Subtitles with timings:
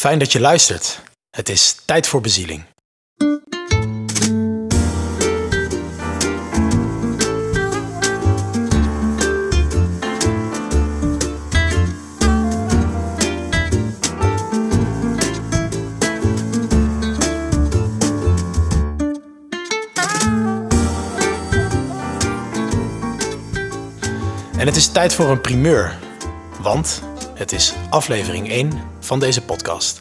[0.00, 1.02] Fijn dat je luistert.
[1.30, 2.64] Het is tijd voor bezieling.
[24.58, 25.98] En het is tijd voor een primeur.
[26.60, 27.02] Want
[27.34, 29.98] het is aflevering 1 van deze podcast.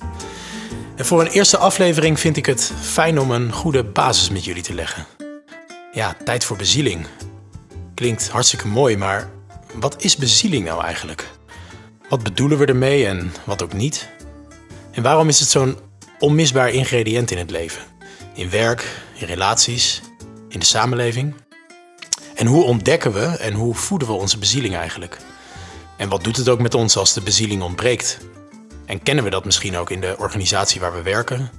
[0.95, 4.63] En voor een eerste aflevering vind ik het fijn om een goede basis met jullie
[4.63, 5.05] te leggen.
[5.93, 7.05] Ja, tijd voor bezieling.
[7.93, 9.29] Klinkt hartstikke mooi, maar
[9.73, 11.29] wat is bezieling nou eigenlijk?
[12.09, 14.09] Wat bedoelen we ermee en wat ook niet?
[14.91, 15.77] En waarom is het zo'n
[16.19, 17.81] onmisbaar ingrediënt in het leven?
[18.33, 20.01] In werk, in relaties,
[20.49, 21.33] in de samenleving?
[22.35, 25.17] En hoe ontdekken we en hoe voeden we onze bezieling eigenlijk?
[25.97, 28.17] En wat doet het ook met ons als de bezieling ontbreekt?
[28.89, 31.51] En kennen we dat misschien ook in de organisatie waar we werken?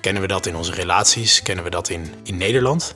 [0.00, 1.42] Kennen we dat in onze relaties?
[1.42, 2.94] Kennen we dat in, in Nederland?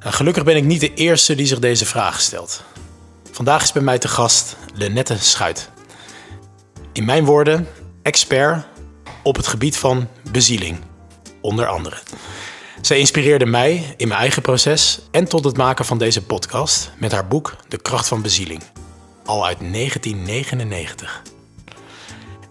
[0.00, 2.62] Nou, gelukkig ben ik niet de eerste die zich deze vraag stelt.
[3.30, 5.70] Vandaag is bij mij te gast Lenette Schuit.
[6.92, 7.68] In mijn woorden,
[8.02, 8.66] expert
[9.22, 10.78] op het gebied van bezieling,
[11.40, 11.96] onder andere.
[12.80, 17.12] Zij inspireerde mij in mijn eigen proces en tot het maken van deze podcast met
[17.12, 18.62] haar boek De kracht van bezieling,
[19.24, 21.22] al uit 1999.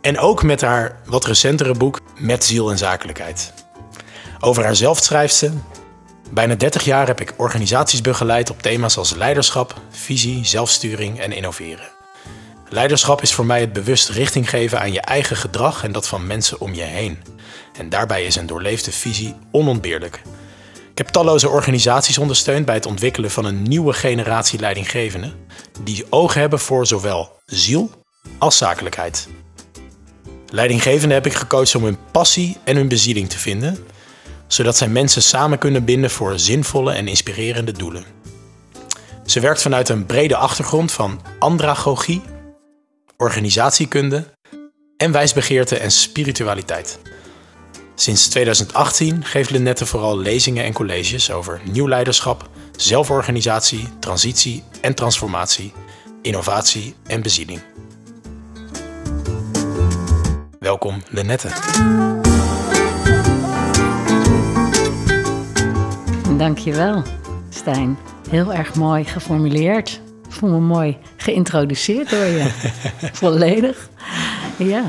[0.02, 3.54] En ook met haar wat recentere boek Met ziel en zakelijkheid.
[4.40, 5.52] Over haarzelf schrijft ze:
[6.30, 11.90] Bijna 30 jaar heb ik organisaties begeleid op thema's als leiderschap, visie, zelfsturing en innoveren.
[12.70, 16.28] Leiderschap is voor mij het bewust richting geven aan je eigen gedrag en dat van
[16.28, 17.18] mensen om je heen.
[17.78, 20.22] En daarbij is een doorleefde visie onontbeerlijk.
[20.92, 25.34] Ik heb talloze organisaties ondersteund bij het ontwikkelen van een nieuwe generatie leidinggevenden
[25.80, 27.90] die oog hebben voor zowel ziel
[28.38, 29.28] als zakelijkheid.
[30.50, 33.86] Leidinggevenden heb ik gecoacht om hun passie en hun bezieling te vinden,
[34.48, 38.06] zodat zij mensen samen kunnen binden voor zinvolle en inspirerende doelen.
[39.26, 42.22] Ze werkt vanuit een brede achtergrond van andragogie,
[43.18, 44.26] organisatiekunde
[44.98, 47.00] en wijsbegeerte en spiritualiteit.
[47.96, 55.74] Sinds 2018 geeft Lenette vooral lezingen en colleges over nieuw leiderschap, zelforganisatie, transitie en transformatie,
[56.22, 57.62] innovatie en bezieling.
[60.68, 61.50] Welkom Lenette.
[66.38, 67.04] Dankjewel,
[67.50, 67.98] Stijn.
[68.30, 70.02] Heel erg mooi geformuleerd.
[70.26, 72.50] Ik voel me mooi geïntroduceerd door je.
[73.22, 73.90] Volledig.
[74.58, 74.84] Ja.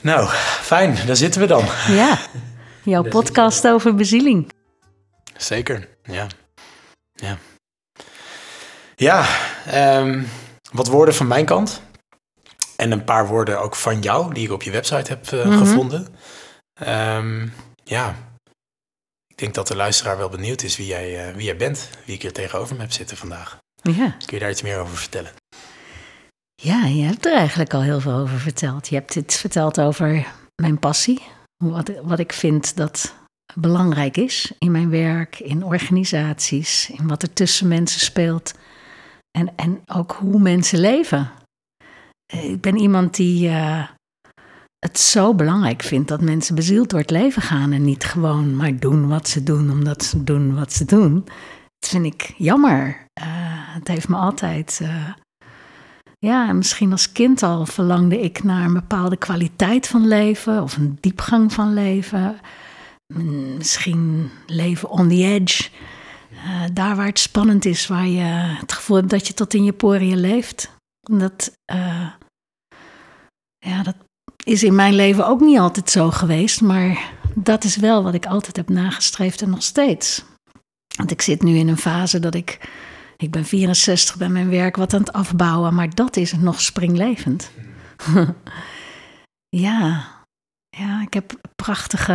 [0.00, 0.28] Nou,
[0.60, 1.64] fijn, daar zitten we dan.
[1.88, 2.18] Ja,
[2.84, 4.50] jouw podcast over bezieling.
[5.36, 6.26] Zeker, ja.
[7.14, 7.38] Ja,
[8.94, 9.26] ja
[9.98, 10.28] um,
[10.72, 11.82] wat woorden van mijn kant.
[12.76, 15.50] En een paar woorden ook van jou, die ik op je website heb uh, mm
[15.50, 15.58] -hmm.
[15.58, 16.14] gevonden.
[16.88, 17.52] Um,
[17.84, 18.16] ja,
[19.26, 22.14] ik denk dat de luisteraar wel benieuwd is wie jij, uh, wie jij bent, wie
[22.14, 23.58] ik hier tegenover me heb zitten vandaag.
[23.82, 24.16] Ja.
[24.26, 25.32] Kun je daar iets meer over vertellen?
[26.54, 28.88] Ja, je hebt er eigenlijk al heel veel over verteld.
[28.88, 31.22] Je hebt iets verteld over mijn passie,
[31.64, 33.14] wat, wat ik vind dat
[33.54, 38.54] belangrijk is in mijn werk, in organisaties, in wat er tussen mensen speelt
[39.30, 41.30] en, en ook hoe mensen leven.
[42.32, 43.86] Ik ben iemand die uh,
[44.78, 48.78] het zo belangrijk vindt dat mensen bezield door het leven gaan en niet gewoon maar
[48.78, 51.24] doen wat ze doen omdat ze doen wat ze doen.
[51.78, 52.86] Dat vind ik jammer.
[52.88, 53.26] Uh,
[53.74, 54.80] het heeft me altijd.
[56.18, 60.98] Ja, misschien als kind al verlangde ik naar een bepaalde kwaliteit van leven of een
[61.00, 62.40] diepgang van leven.
[63.56, 65.68] Misschien leven on the edge.
[66.72, 68.22] Daar waar het spannend is, waar je
[68.60, 70.70] het gevoel hebt dat je tot in je poriën leeft.
[71.00, 71.52] Dat,
[73.66, 73.96] ja, dat
[74.44, 78.26] is in mijn leven ook niet altijd zo geweest, maar dat is wel wat ik
[78.26, 80.24] altijd heb nagestreefd en nog steeds.
[80.96, 82.58] Want ik zit nu in een fase dat ik
[83.22, 87.50] ik ben 64, bij mijn werk wat aan het afbouwen, maar dat is nog springlevend.
[89.66, 90.06] ja,
[90.68, 92.12] ja, ik heb prachtige,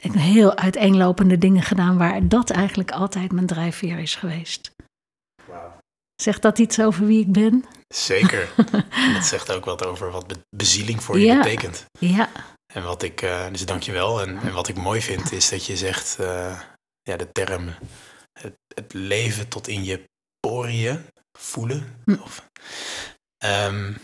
[0.00, 4.74] heel uiteenlopende dingen gedaan waar dat eigenlijk altijd mijn drijfveer is geweest.
[6.22, 7.64] Zegt dat iets over wie ik ben?
[7.88, 8.48] Zeker.
[9.06, 11.42] en dat zegt ook wat over wat bezieling voor je ja.
[11.42, 11.84] betekent.
[11.98, 12.30] Ja.
[12.72, 14.20] En wat ik, uh, dus dankjewel.
[14.20, 16.60] En, en wat ik mooi vind is dat je zegt, uh,
[17.02, 17.74] ja, de term
[18.32, 20.08] het, het, leven tot in je
[20.40, 21.06] poriën
[21.38, 22.00] voelen.
[22.04, 22.16] Hm.
[22.22, 22.44] Of,
[23.44, 23.98] um,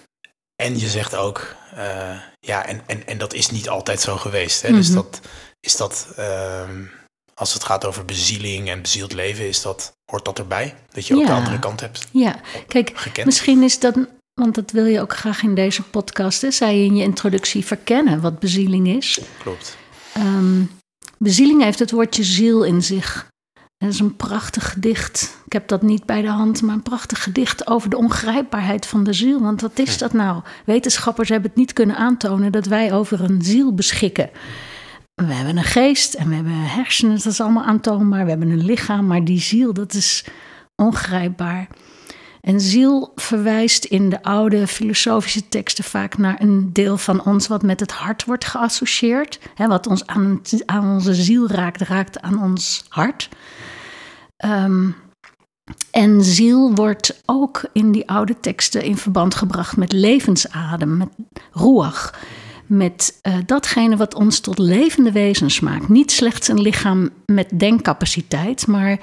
[0.62, 4.62] en je zegt ook, uh, ja, en, en, en dat is niet altijd zo geweest.
[4.62, 4.68] Hè?
[4.68, 4.82] Mm -hmm.
[4.82, 5.20] Dus dat
[5.60, 6.90] is dat, um,
[7.34, 10.74] als het gaat over bezieling en bezield leven, is dat, hoort dat erbij?
[10.92, 11.26] Dat je ook ja.
[11.26, 13.26] de andere kant hebt Ja, kijk, gekend.
[13.26, 13.96] misschien is dat
[14.34, 17.64] want dat wil je ook graag in deze podcast, hè, zei je in je introductie,
[17.64, 19.20] verkennen wat bezieling is.
[19.42, 19.76] Klopt.
[20.12, 20.62] Ehm,
[21.18, 23.32] bezieling heeft het woordje ziel in zich.
[23.78, 25.36] Dat is een prachtig gedicht.
[25.46, 29.04] Ik heb dat niet bij de hand, maar een prachtig gedicht over de ongrijpbaarheid van
[29.04, 29.40] de ziel.
[29.40, 30.42] Want wat is dat nou?
[30.64, 34.30] Wetenschappers hebben het niet kunnen aantonen dat wij over een ziel beschikken.
[35.14, 38.24] We hebben een geest en we hebben hersenen, dat is allemaal aantoonbaar.
[38.24, 40.24] We hebben een lichaam, maar die ziel, dat is
[40.76, 41.68] ongrijpbaar.
[42.40, 47.62] En ziel verwijst in de oude filosofische teksten vaak naar een deel van ons wat
[47.62, 49.40] met het hart wordt geassocieerd.
[49.54, 53.28] Hè, wat ons aan, onze ziel raakt, raakt aan ons hart.
[54.36, 54.90] Ehm,
[55.90, 61.08] en ziel wordt ook in die oude teksten in verband gebracht met levensadem, met
[61.52, 62.14] ruach.
[62.66, 65.88] Met uh, datgene wat ons tot levende wezens maakt.
[65.88, 68.98] Niet slechts een lichaam met denkcapaciteit, maar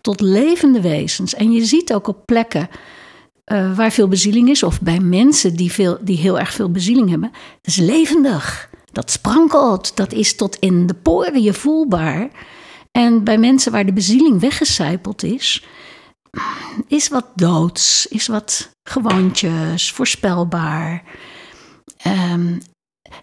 [0.00, 1.34] tot levende wezens.
[1.34, 2.68] En je ziet ook op plekken
[3.52, 7.10] uh, waar veel bezieling is, of bij mensen die, veel, die heel erg veel bezieling
[7.10, 8.70] hebben, dat is levendig.
[8.92, 12.30] Dat sprankelt, dat is tot in de poriën voelbaar.
[12.92, 15.64] En bij mensen waar de bezieling weggecijpeld is,
[16.88, 21.02] is wat doods, is wat gewoontjes, voorspelbaar.
[22.32, 22.60] Um,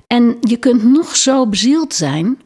[0.07, 2.41] en je kunt nog zo bezield zijn,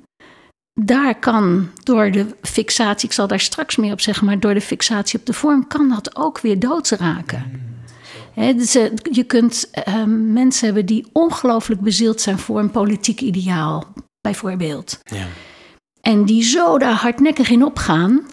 [0.73, 4.61] daar kan door de fixatie, ik zal daar straks meer op zeggen, maar door de
[4.61, 7.69] fixatie op de vorm kan dat ook weer doodsraken.
[8.33, 10.03] He, dus, uh, je kunt uh,
[10.33, 14.99] mensen hebben die ongelooflijk bezield zijn voor een politiek ideaal, bijvoorbeeld.
[15.03, 15.25] Ja.
[16.01, 18.25] En die zo daar hardnekkig in opgaan,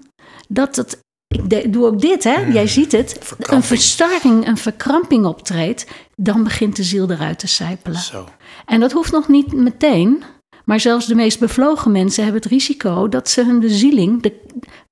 [0.49, 0.99] dat het.
[1.29, 2.37] Ik doe ook dit, hè?
[2.37, 3.35] Jij ziet het.
[3.39, 5.87] Een verstaring, een verkramping optreedt.
[6.17, 8.01] Dan begint de ziel eruit te sijpelen.
[8.01, 8.29] Zo.
[8.69, 10.23] En dat hoeft nog niet meteen.
[10.65, 14.41] Maar zelfs de meest bevlogen mensen hebben het risico dat ze hun bezieling, de,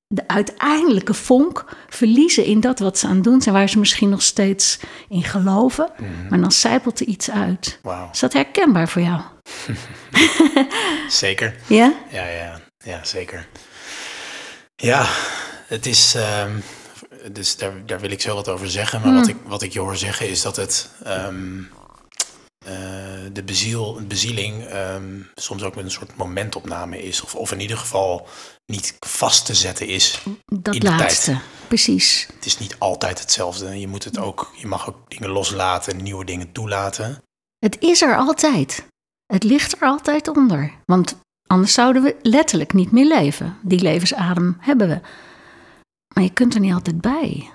[0.06, 4.08] de uiteindelijke vonk, verliezen in dat wat ze aan het doen zijn, waar ze misschien
[4.08, 5.90] nog steeds in geloven.
[5.96, 6.28] Mhm.
[6.28, 7.78] Maar dan zijpelt er iets uit.
[7.82, 8.08] Wow.
[8.12, 9.20] Is dat herkenbaar voor jou?
[11.08, 11.54] zeker.
[11.66, 11.94] Ja?
[12.10, 13.46] Ja, ja, ja, zeker.
[14.76, 15.06] Ja,
[15.66, 16.14] het is.
[16.16, 16.44] Uh,
[17.32, 19.00] dus daar, daar wil ik zo wat over zeggen.
[19.00, 19.28] Maar wat, mm.
[19.28, 20.90] ik, wat ik je hoor zeggen is dat het.
[21.06, 21.70] Um,
[22.66, 22.72] uh,
[23.32, 27.20] de beziel, bezieling um, soms ook met een soort momentopname is.
[27.20, 28.28] Of, of in ieder geval
[28.66, 30.22] niet vast te zetten is.
[30.44, 31.42] Dat in de laatste, tijd.
[31.68, 32.28] precies.
[32.34, 33.80] Het is niet altijd hetzelfde.
[33.80, 37.22] Je, moet het ook, je mag ook dingen loslaten, nieuwe dingen toelaten.
[37.58, 38.86] Het is er altijd.
[39.26, 40.72] Het ligt er altijd onder.
[40.84, 41.16] Want
[41.46, 43.58] anders zouden we letterlijk niet meer leven.
[43.62, 45.00] Die levensadem hebben we.
[46.14, 47.50] Maar je kunt er niet altijd bij.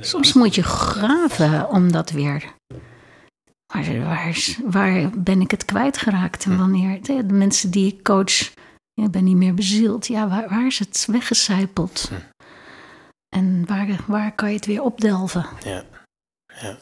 [0.00, 2.54] Soms moet je graven om dat weer
[3.74, 7.02] waar, waar, waar ben ik het kwijtgeraakt en wanneer?
[7.02, 8.52] De mensen die ik coach,
[8.94, 10.06] ik ben niet meer bezield.
[10.06, 12.08] Ja, waar, waar is het weggecijpeld?
[12.08, 12.14] Hm.
[13.36, 15.46] En waar, waar kan je het weer opdelven?
[15.64, 15.84] Ja,
[16.60, 16.78] ja.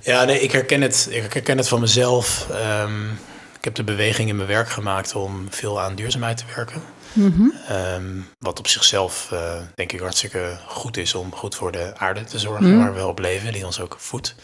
[0.00, 2.48] ja nee, ik herken het, ik herken het van mezelf.
[2.50, 3.18] Um,
[3.62, 6.82] ik heb de beweging in mijn werk gemaakt om veel aan duurzaamheid te werken.
[7.12, 7.76] Mm -hmm.
[7.76, 12.24] um, wat op zichzelf uh, denk ik hartstikke goed is om goed voor de aarde
[12.24, 12.78] te zorgen, mm.
[12.78, 14.34] waar we op leven, die ons ook voedt.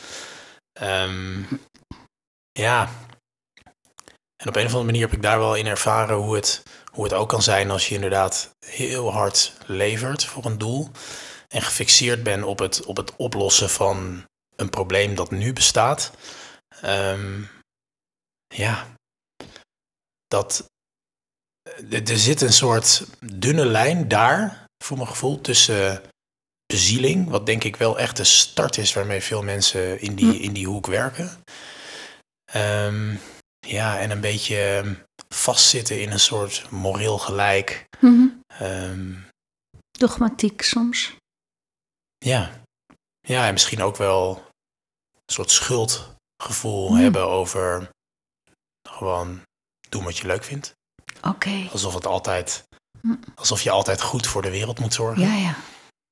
[0.82, 1.48] Um,
[2.52, 2.88] ja.
[4.36, 7.04] En op een of andere manier heb ik daar wel in ervaren hoe het, hoe
[7.04, 10.90] het ook kan zijn als je inderdaad heel hard levert voor een doel.
[11.48, 14.24] En gefixeerd bent op het, op het oplossen van
[14.56, 16.10] een probleem dat nu bestaat.
[16.84, 17.50] Um,
[18.46, 18.86] ja.
[20.26, 20.64] Dat.
[21.90, 26.02] Er zit een soort dunne lijn daar, voor mijn gevoel, tussen
[26.72, 30.42] bezieling, wat denk ik wel echt de start is waarmee veel mensen in die, hm.
[30.42, 31.42] in die hoek werken.
[32.54, 33.20] Um,
[33.66, 34.94] ja, en een beetje ehm,
[35.28, 37.84] vastzitten in een soort moreel gelijk.
[38.00, 39.26] Mm um,
[39.90, 41.16] Dogmatiek soms.
[42.18, 42.62] Ja.
[43.20, 44.36] ja, en misschien ook wel
[45.14, 47.02] een soort schuldgevoel hm.
[47.02, 47.88] hebben over
[48.88, 49.42] gewoon
[49.88, 50.72] doen wat je leuk vindt.
[51.22, 51.68] Oké.
[51.72, 52.62] Alsof het altijd,
[53.00, 53.14] hm.
[53.34, 55.22] alsof je altijd goed voor de wereld moet zorgen.
[55.22, 55.56] Ja, ja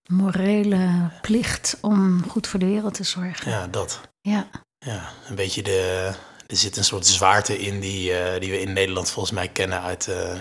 [0.08, 3.50] morele plicht om goed voor de wereld te zorgen.
[3.50, 4.00] Ja, dat.
[4.20, 4.48] Ja.
[4.78, 6.12] Ja, een beetje de.
[6.46, 9.80] Er zit een soort zwaarte in die, uh, die we in Nederland volgens mij kennen
[9.80, 10.06] uit.
[10.06, 10.40] Uh,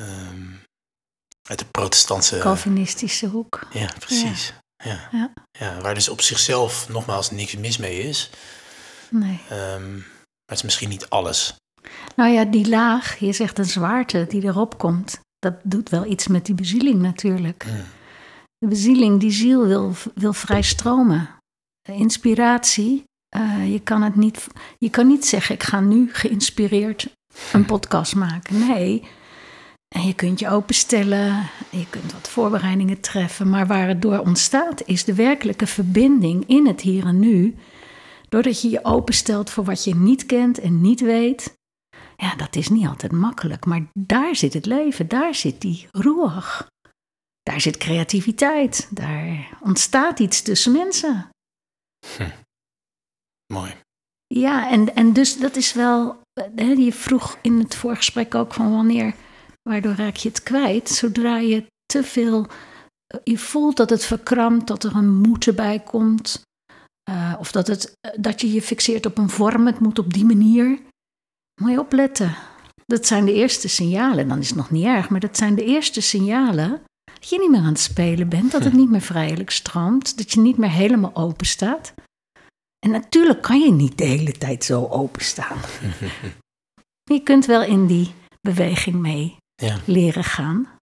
[0.00, 0.60] um,
[1.42, 2.38] uit de protestantse.
[2.38, 3.66] Calvinistische hoek.
[3.72, 4.52] Ja, precies.
[4.84, 5.08] Ja.
[5.12, 5.32] Ja.
[5.50, 5.80] ja.
[5.80, 8.30] waar dus op zichzelf nogmaals niks mis mee is.
[9.10, 9.40] Nee.
[9.52, 11.54] Um, maar het is misschien niet alles.
[12.16, 16.26] Nou ja, die laag, je zegt een zwaarte die erop komt, dat doet wel iets
[16.26, 17.64] met die bezieling natuurlijk.
[17.66, 17.84] Mm.
[18.66, 21.28] De bezieling, die ziel wil, wil vrij stromen.
[21.92, 23.04] Inspiratie,
[23.36, 24.46] uh, je, kan het niet,
[24.78, 27.08] je kan niet zeggen, ik ga nu geïnspireerd
[27.52, 28.66] een podcast maken.
[28.66, 29.02] Nee,
[29.88, 34.82] En je kunt je openstellen, je kunt wat voorbereidingen treffen, maar waar het door ontstaat
[34.86, 37.54] is de werkelijke verbinding in het hier en nu.
[38.28, 41.54] Doordat je je openstelt voor wat je niet kent en niet weet.
[42.16, 46.66] Ja, dat is niet altijd makkelijk, maar daar zit het leven, daar zit die roer.
[47.50, 51.28] Daar zit creativiteit, daar ontstaat iets tussen mensen.
[52.16, 52.30] Hm.
[53.52, 53.74] Mooi.
[54.26, 56.20] Ja, en, en dus dat is wel.
[56.54, 59.14] Hè, je vroeg in het voorgesprek ook van wanneer.
[59.62, 60.88] Waardoor raak je het kwijt?
[60.88, 62.46] Zodra je te veel.
[63.24, 66.42] Je voelt dat het verkrampt, dat er een moeten bij komt.
[67.10, 70.24] Uh, of dat, het, dat je je fixeert op een vorm, het moet op die
[70.24, 70.80] manier.
[71.60, 72.36] Moet je opletten.
[72.86, 74.28] Dat zijn de eerste signalen.
[74.28, 76.82] Dan is het nog niet erg, maar dat zijn de eerste signalen.
[77.18, 80.32] Dat je niet meer aan het spelen bent, dat het niet meer vrijelijk stroomt, dat
[80.32, 81.94] je niet meer helemaal open staat.
[82.78, 85.60] En natuurlijk kan je niet de hele tijd zo openstaan.
[87.14, 89.80] je kunt wel in die beweging mee ja.
[89.86, 90.78] leren gaan.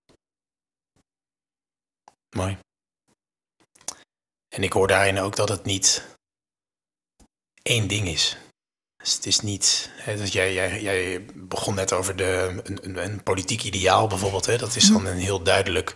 [2.37, 2.59] Mooi.
[4.55, 6.17] En ik hoor daarin ook dat het niet
[7.63, 8.37] één ding is.
[8.97, 9.91] Dus het is niet.
[9.93, 14.47] Hè, dus jij, jij, jij begon net over de, een, een, politiek ideaal bijvoorbeeld.
[14.47, 15.95] Hè, dat is dan een heel duidelijk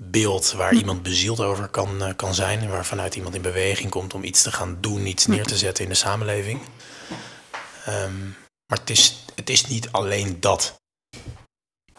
[0.00, 2.68] beeld waar iemand bezield over kan, uh, kan zijn.
[2.68, 5.90] Waarvanuit iemand in beweging komt om iets te gaan doen, iets neer te zetten in
[5.90, 6.60] de samenleving.
[7.88, 8.36] Um,
[8.66, 10.76] maar het is, het is niet alleen dat.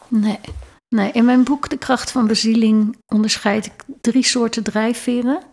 [0.08, 0.40] Nee.
[0.96, 5.44] nee, in mijn boek De kracht van bezieling onderscheid ik drie soorten drijfveren.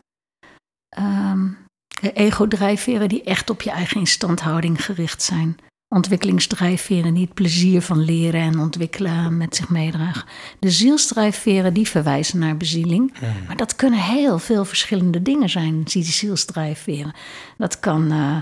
[0.98, 1.58] Um,
[2.00, 5.58] ego-drijfveren die echt op je eigen instandhouding gericht zijn
[5.96, 10.24] ontwikkelingsdrijfveren die het plezier van leren en ontwikkelen met zich meedragen.
[10.58, 13.12] De zielsdrijfveren die verwijzen naar bezieling.
[13.46, 17.14] Maar dat kunnen heel veel verschillende dingen zijn, die zielsdrijfveren.
[17.58, 18.36] Dat kan uh,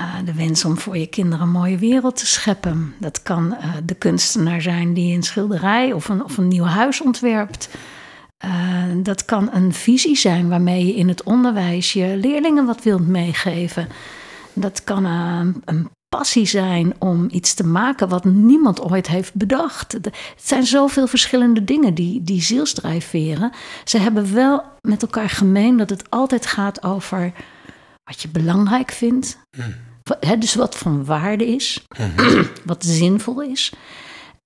[0.00, 2.94] uh, de wens om voor je kinderen een mooie wereld te scheppen.
[2.98, 7.00] Dat kan uh, de kunstenaar zijn die een schilderij of een, of een nieuw huis
[7.00, 7.68] ontwerpt.
[9.02, 13.88] dat kan een visie zijn waarmee je in het onderwijs je leerlingen wat wilt meegeven.
[14.52, 19.92] Dat kan een passie zijn om iets te maken wat niemand ooit heeft bedacht.
[19.92, 23.52] Het zijn zoveel verschillende dingen, die, die zielsdrijfveren.
[23.84, 27.32] Ze hebben wel met elkaar gemeen dat het altijd gaat over
[28.04, 29.38] wat je belangrijk vindt.
[29.56, 30.40] Mm.
[30.40, 32.44] dus wat van waarde is, mhm.
[32.64, 33.72] wat zinvol is.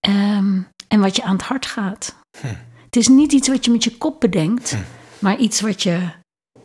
[0.08, 2.16] Um, en wat je aan het hart gaat.
[2.40, 2.46] Hm.
[2.84, 4.76] Het is niet iets wat je met je kop bedenkt,
[5.18, 6.08] maar iets wat je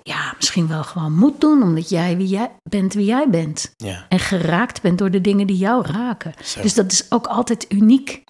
[0.09, 3.71] ja, misschien wel gewoon moet doen, omdat jij wie jij bent wie jij bent.
[3.75, 4.05] Ja.
[4.09, 6.33] En geraakt bent door de dingen die jou raken.
[6.62, 8.24] Dus dat is ook altijd uniek.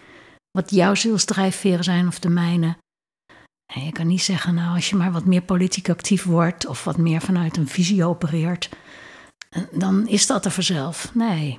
[0.52, 2.78] Wat jouw zielsdrijfveren zijn of de mijne.
[3.74, 6.84] En je kan niet zeggen, nou, als je maar wat meer politiek actief wordt of
[6.84, 8.70] wat meer vanuit een visie opereert,
[9.72, 11.12] dan is dat er vanzelf.
[11.14, 11.58] Nee.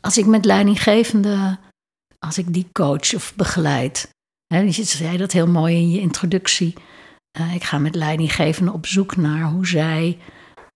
[0.00, 1.58] Als ik met leidinggevende,
[2.18, 4.10] als ik die coach of begeleid,
[4.46, 6.74] hè, je zei dat heel mooi in je introductie
[7.38, 10.18] uh, ik ga met leidinggevenden op zoek naar hoe zij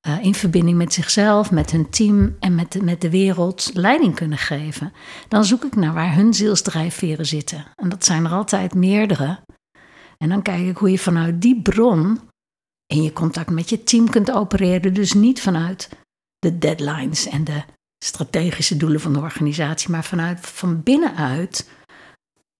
[0.06, 4.14] uh, in verbinding met zichzelf, met hun team en met de, met de wereld leiding
[4.14, 4.92] kunnen geven.
[5.28, 7.64] Dan zoek ik naar waar hun zielsdrijfveren zitten.
[7.76, 9.38] En dat zijn er altijd meerdere.
[10.18, 12.20] En dan kijk ik hoe je vanuit die bron
[12.86, 14.94] in je contact met je team kunt opereren.
[14.94, 15.88] Dus niet vanuit
[16.38, 17.62] de deadlines en de
[18.04, 21.68] strategische doelen van de organisatie, maar vanuit van binnenuit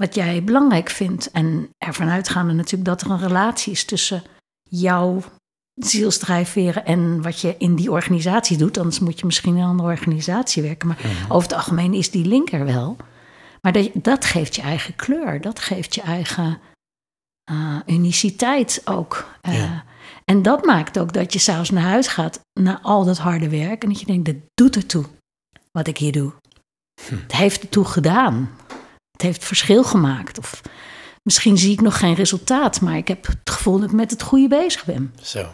[0.04, 1.30] wat jij belangrijk vindt.
[1.30, 4.23] En ervan uitgaande natuurlijk dat er een relatie is tussen
[4.62, 5.23] jouw
[5.75, 8.78] zielsdrijfveren en wat je in die organisatie doet.
[8.78, 10.88] Anders moet je misschien in een andere organisatie werken.
[10.88, 11.32] Maar mhm.
[11.32, 12.96] over het algemeen is die link er wel.
[13.61, 16.58] Maar dat, dat geeft je eigen kleur, dat geeft je eigen
[17.50, 19.28] uh, uniciteit ook.
[19.49, 19.78] Uh,
[20.25, 23.82] En dat maakt ook dat je s'avonds naar huis gaat na al dat harde werk
[23.82, 25.04] en dat je denkt, dit doet ertoe
[25.73, 26.32] wat ik hier doe.
[27.08, 27.14] Hm.
[27.14, 28.50] Het heeft ertoe gedaan
[29.14, 30.38] het heeft verschil gemaakt.
[30.38, 30.61] Of
[31.23, 34.23] misschien zie ik nog geen resultaat, maar ik heb het gevoel dat ik met het
[34.23, 35.14] goede bezig ben.
[35.23, 35.52] Zo,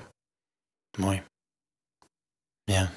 [0.98, 1.22] mooi.
[2.64, 2.90] Ja.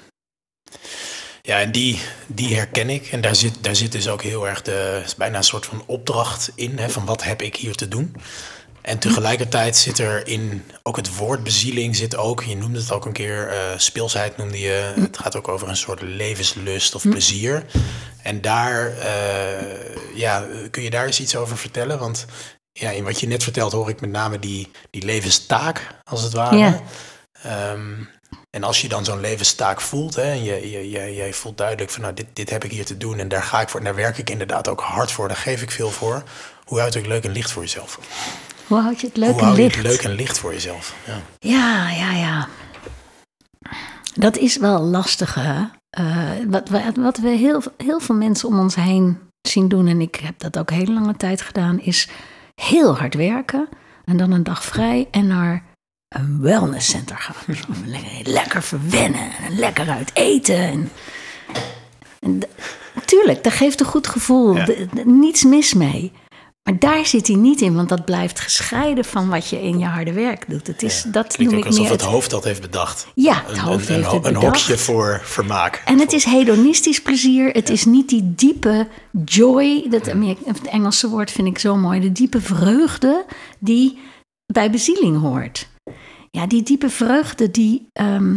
[1.42, 3.06] Ja, en die, die herken ik.
[3.06, 5.82] En daar zit, daar zit dus ook heel erg de, is bijna een soort van
[5.86, 8.16] opdracht in, hè, van wat heb ik hier te doen.
[8.84, 13.04] En tegelijkertijd zit er in ook het woord bezieling zit ook, je noemde het ook
[13.04, 14.92] een keer, uh, speelsheid noemde je.
[15.00, 17.64] Het gaat ook over een soort levenslust of plezier.
[18.22, 21.98] En daar, uh, ja, kun je daar eens iets over vertellen?
[21.98, 22.26] Want
[22.72, 26.32] ja, in wat je net vertelt hoor ik met name die, die levenstaak, als het
[26.32, 26.80] ware.
[27.72, 28.08] Um,
[28.50, 31.90] en als je dan zo'n levenstaak voelt, hè, en je, je, je, je voelt duidelijk
[31.90, 33.86] van nou, dit, dit heb ik hier te doen en daar ga ik voor, en
[33.86, 36.22] daar werk ik inderdaad ook hard voor, daar geef ik veel voor.
[36.64, 37.98] Hoe houd ik leuk en licht voor jezelf?
[38.66, 39.82] Hoe houd je het leuk en licht?
[39.82, 40.94] leuk en licht voor jezelf?
[41.06, 42.12] Ja, ja, ja.
[42.12, 42.48] ja.
[44.14, 45.62] Dat is wel lastig, hè?
[46.00, 49.18] Uh, wat, wat we heel, heel veel mensen om ons heen
[49.48, 52.08] zien doen, en ik heb dat ook heel lange tijd gedaan, is
[52.54, 53.68] heel hard werken
[54.04, 55.62] en dan een dag vrij en naar
[56.08, 57.56] een wellnesscenter gaan.
[57.86, 60.58] lekker, lekker verwennen en lekker uit eten.
[60.58, 60.90] En,
[62.20, 62.42] en
[63.04, 64.56] tuurlijk, dat geeft een goed gevoel.
[65.04, 66.12] niets mis mee.
[66.64, 69.84] Maar daar zit hij niet in, want dat blijft gescheiden van wat je in je
[69.84, 70.66] harde werk doet.
[70.66, 73.06] Het is, dat noem ik alsof het, hoofd dat heeft bedaft.
[73.14, 74.44] Ja, het hoofd een, heeft een, het bedacht.
[74.44, 75.82] Een hokje voor vermaak.
[75.84, 77.50] En het is hedonistisch plezier.
[77.50, 78.88] Het is niet die diepe
[79.24, 80.06] joy, dat,
[80.44, 83.24] het Engelse woord vind ik zo mooi, de diepe vreugde
[83.58, 83.98] die
[84.52, 85.68] bij bezieling hoort.
[86.30, 87.86] Ja, die diepe vreugde die...
[87.92, 88.36] Ehm,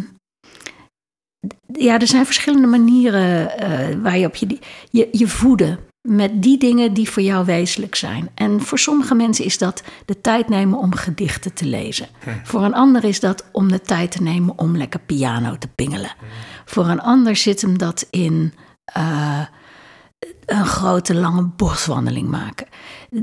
[1.74, 6.58] ja, er zijn verschillende manieren uh, waar je op je, je, je voeden met die
[6.58, 8.30] dingen die voor jou wezenlijk zijn.
[8.34, 12.08] En voor sommige mensen is dat de tijd nemen om gedichten te lezen.
[12.24, 12.30] Hm.
[12.44, 16.14] Voor een ander is dat om de tijd te nemen om lekker piano te pingelen.
[16.20, 16.26] Hm.
[16.66, 18.54] Voor een ander zit hem dat in
[18.98, 19.42] uh,
[20.46, 22.68] een grote lange boswandeling maken.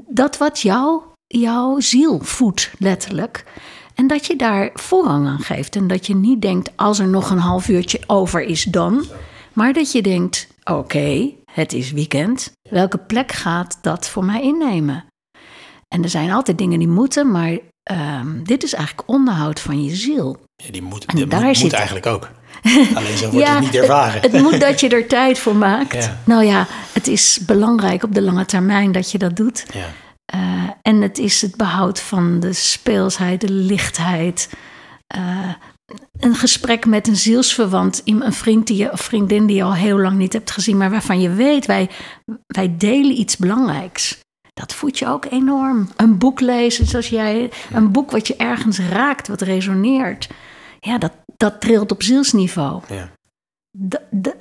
[0.09, 3.45] Dat wat jou, jouw ziel voedt, letterlijk.
[3.95, 5.76] En dat je daar voorrang aan geeft.
[5.76, 9.05] En dat je niet denkt, als er nog een half uurtje over is, dan.
[9.53, 12.53] Maar dat je denkt, oké, het is weekend.
[12.71, 15.05] Welke plek gaat dat voor mij innemen?
[15.89, 19.95] En er zijn altijd dingen die moeten, maar ehm, dit is eigenlijk onderhoud van je
[19.95, 20.41] ziel.
[20.57, 21.65] Ja, die moet, en daar moet, zit...
[21.65, 22.31] moet eigenlijk ook.
[22.95, 24.21] Alleen zo wordt ja, het niet ervaren.
[24.21, 26.11] Het, het, moet dat je er tijd voor maakt.
[26.25, 29.67] Nou ja, het is belangrijk op de lange termijn dat je dat doet.
[29.73, 29.87] Ja.
[30.35, 34.49] Uh, en het is het behoud van de speelsheid, de lichtheid.
[35.17, 35.49] Uh,
[36.19, 39.99] een gesprek met een zielsverwant, een vriend die je, of vriendin die je al heel
[39.99, 41.91] lang niet hebt gezien, maar waarvan je weet, wij,
[42.47, 44.23] wij delen iets belangrijks.
[44.55, 45.88] Dat voedt je ook enorm.
[45.97, 50.29] Een boek lezen, zoals jij, een boek wat je ergens raakt, wat resoneert.
[50.81, 52.83] Ja, dat, dat trilt op zielsniveau.
[52.88, 53.11] Ja.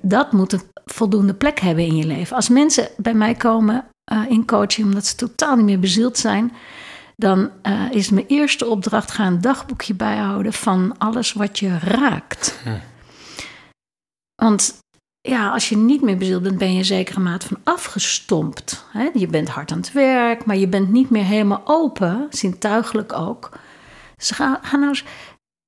[0.01, 2.35] dat moet een voldoende plek hebben in je leven.
[2.35, 6.51] Als mensen bij mij komen uh, in coaching omdat ze totaal niet meer bezield zijn,
[7.15, 12.59] dan uh, is mijn eerste opdracht: ga een dagboekje bijhouden van alles wat je raakt.
[12.63, 12.69] Hm.
[14.35, 14.81] Want
[15.21, 18.85] ja, als je niet meer bezield bent, ben je zekere mate van afgestompt.
[18.91, 19.09] Hè?
[19.13, 23.49] Je bent hard aan het werk, maar je bent niet meer helemaal open, zintuigelijk ook.
[24.15, 25.03] Dus ga, ga nou eens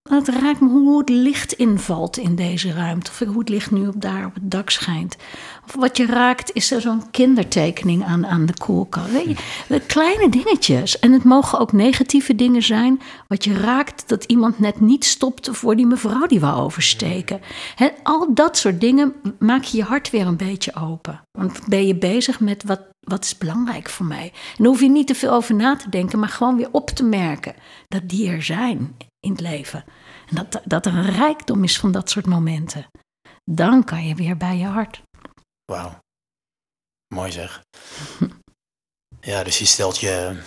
[0.09, 3.11] het raakt me hoe het licht invalt in deze ruimte.
[3.11, 5.15] Of hoe het licht nu op daar op het dak schijnt.
[5.67, 9.11] Of wat je raakt, is er zo'n kindertekening aan, aan de koelkast.
[9.87, 10.99] Kleine dingetjes.
[10.99, 13.01] En het mogen ook negatieve dingen zijn.
[13.27, 17.41] Wat je raakt, dat iemand net niet stopte voor die mevrouw die wou oversteken.
[18.03, 21.21] al dat soort dingen maak je je hart weer een beetje open.
[21.31, 24.33] Want ben je bezig met wat, wat is belangrijk voor mij.
[24.57, 27.03] En hoef je niet te veel over na te denken, maar gewoon weer op te
[27.03, 27.55] merken
[27.87, 29.85] dat die er zijn in het leven.
[30.29, 32.88] En dat, dat er een rijkdom is van dat soort momenten.
[33.51, 35.01] Dan kan je weer bij je hart.
[35.65, 35.99] Wauw.
[37.13, 37.61] Mooi zeg.
[39.31, 40.41] ja, dus je stelt je,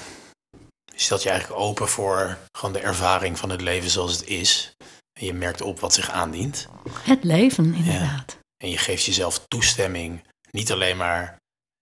[0.84, 4.72] je stelt je eigenlijk open voor gewoon de ervaring van het leven zoals het is.
[5.20, 6.68] En je merkt op wat zich aandient.
[7.02, 8.38] Het leven, inderdaad.
[8.56, 10.22] En je geeft jezelf toestemming.
[10.50, 11.36] Niet alleen maar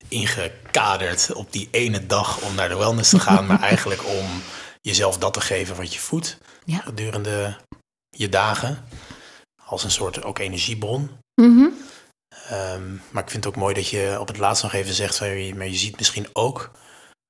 [0.09, 4.43] ingekaderd op die ene dag om naar de wellness te gaan, maar eigenlijk om
[4.81, 6.79] jezelf dat te geven wat je voedt ja.
[6.79, 7.57] gedurende
[8.09, 8.85] je dagen.
[9.65, 11.11] Als een soort ook energiebron.
[11.35, 11.85] Mm
[13.11, 15.21] maar ik vind het ook mooi dat je op het laatst nog even zegt,
[15.55, 16.71] maar je ziet misschien ook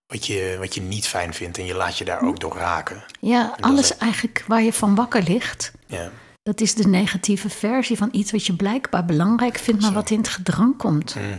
[0.07, 3.05] wat je, wat je niet fijn vindt en je laat je daar ook door raken.
[3.21, 5.73] Ja, alles eigenlijk waar je van wakker ligt.
[5.87, 6.11] Ja.
[6.43, 10.19] Dat is de negatieve versie van iets wat je blijkbaar belangrijk vindt, maar wat in
[10.19, 11.15] het gedrang komt.
[11.15, 11.37] Mm.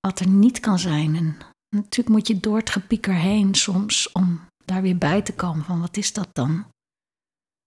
[0.00, 1.16] Wat er niet kan zijn.
[1.16, 1.36] En
[1.76, 5.80] natuurlijk moet je door het gepieker heen soms om daar weer bij te komen van
[5.80, 6.72] wat is dat dan?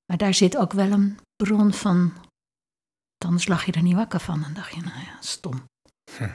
[0.05, 2.13] Maar daar zit ook wel een bron van,
[3.25, 4.43] anders lag je er niet wakker van.
[4.43, 5.63] En dacht je, nou ja, stom.
[6.17, 6.29] Hm.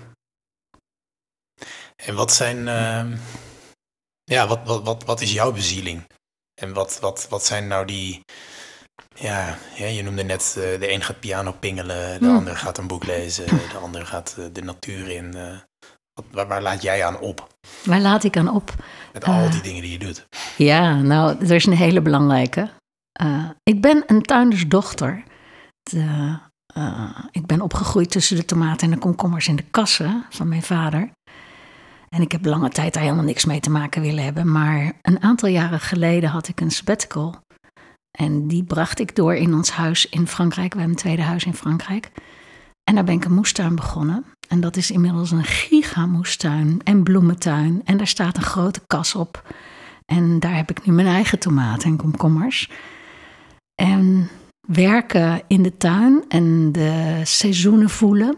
[1.96, 3.18] En wat zijn, uh,
[4.24, 6.06] ja, wat, wat, wat, wat is jouw bezieling?
[6.60, 8.20] En wat, wat, wat zijn nou die,
[9.14, 12.34] ja, ja je noemde net, uh, de een gaat piano pingelen, de hm.
[12.34, 15.34] ander gaat een boek lezen, de ander gaat uh, de natuur in.
[16.30, 17.48] Waar, waar, laat jij aan op?
[17.84, 18.74] Waar laat ik aan op?
[19.12, 20.26] Met al die dingen die je doet.
[20.56, 22.70] Ja, nou, er is een hele belangrijke.
[23.22, 25.24] Uh, ik ben een tuindersdochter.
[25.82, 26.38] De,
[26.76, 30.62] uh, ik ben opgegroeid tussen de tomaten en de komkommers in de kassen van mijn
[30.62, 31.10] vader.
[32.08, 34.52] En ik heb lange tijd daar helemaal niks mee te maken willen hebben.
[34.52, 37.34] Maar een aantal jaren geleden had ik een sabbatical.
[38.18, 40.72] En die bracht ik door in ons huis in Frankrijk.
[40.72, 42.10] We hebben een tweede huis in Frankrijk.
[42.88, 44.24] En daar ben ik een moestuin begonnen.
[44.48, 47.80] En dat is inmiddels een gigamoestuin en bloementuin.
[47.84, 49.54] En daar staat een grote kas op.
[50.04, 52.70] En daar heb ik nu mijn eigen tomaten en komkommers.
[53.74, 54.28] En
[54.68, 58.36] werken in de tuin en de seizoenen voelen.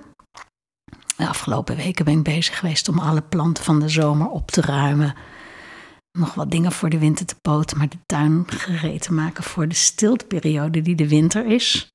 [1.16, 4.60] De afgelopen weken ben ik bezig geweest om alle planten van de zomer op te
[4.60, 5.14] ruimen.
[6.18, 9.68] Nog wat dingen voor de winter te poten, maar de tuin gereed te maken voor
[9.68, 11.89] de stilteperiode die de winter is.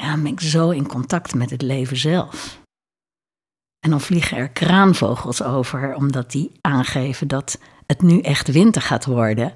[0.00, 2.60] Dan ben ik zo in contact met het leven zelf.
[3.78, 9.04] En dan vliegen er kraanvogels over, omdat die aangeven dat het nu echt winter gaat
[9.04, 9.54] worden.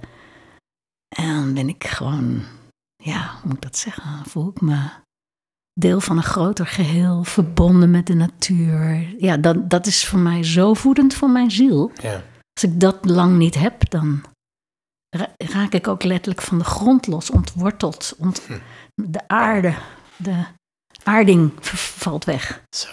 [1.17, 2.43] En dan ben ik gewoon,
[2.97, 4.25] ja, hoe moet ik dat zeggen?
[4.27, 4.89] Voel ik me
[5.73, 9.15] deel van een groter geheel, verbonden met de natuur.
[9.19, 11.91] Ja, dat, dat is voor mij zo voedend voor mijn ziel.
[12.03, 12.23] Ja.
[12.53, 14.25] Als ik dat lang niet heb, dan
[15.37, 18.15] raak ik ook letterlijk van de grond los, ontworteld.
[18.19, 18.59] Ont, Hm.
[18.95, 19.75] de aarde,
[20.17, 20.45] de
[21.03, 21.53] aarding
[21.97, 22.63] valt weg.
[22.77, 22.89] Zo.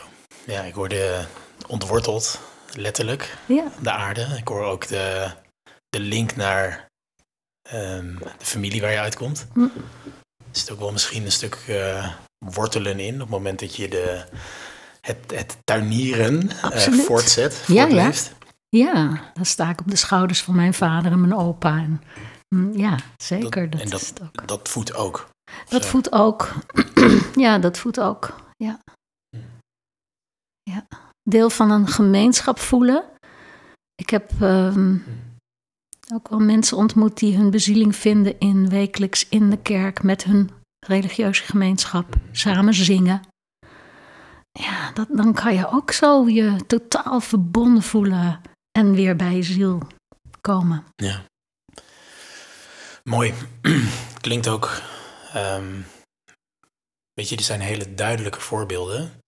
[0.45, 1.25] Ja, ik hoorde
[1.67, 2.39] ontworteld,
[2.75, 4.21] letterlijk, Ja, de aarde.
[4.37, 5.31] Ik hoor ook de,
[5.89, 6.87] de link naar
[7.69, 9.47] ehm, de familie waar je uitkomt.
[9.53, 9.61] Hm.
[10.37, 12.11] Er zit ook wel misschien een stuk eh,
[12.45, 14.23] wortelen in op het moment dat je de,
[15.01, 17.05] het, het tuinieren eh, Absoluut.
[17.05, 18.11] voortzet, Ja, ja.
[18.69, 21.77] ja, dan sta ik op de schouders van mijn vader en mijn opa.
[21.77, 22.01] En,
[22.55, 23.69] mm, ja, zeker.
[23.69, 24.47] Dat- Dat, en dat-.
[24.47, 25.29] Dat voedt ook.
[25.69, 25.89] Dat Zo.
[25.89, 26.53] voedt ook.
[27.35, 28.35] ja, dat voedt ook.
[28.57, 28.79] Ja.
[30.63, 30.87] ja.
[31.29, 33.03] Deel van een gemeenschap voelen.
[33.95, 34.97] Ik heb ehm,
[36.13, 40.49] ook wel mensen ontmoet die hun bezieling vinden in wekelijks in de kerk met hun
[40.85, 43.21] religieuze gemeenschap samen zingen.
[44.51, 49.43] Ja, dat, dan kan je ook zo je totaal verbonden voelen en weer bij je
[49.43, 49.81] ziel
[50.41, 50.83] komen.
[50.95, 51.21] Ja.
[53.03, 53.33] Mooi.
[54.21, 54.81] Klinkt ook.
[55.33, 55.81] Ehm,
[57.13, 59.19] weet je, dit zijn hele duidelijke voorbeelden.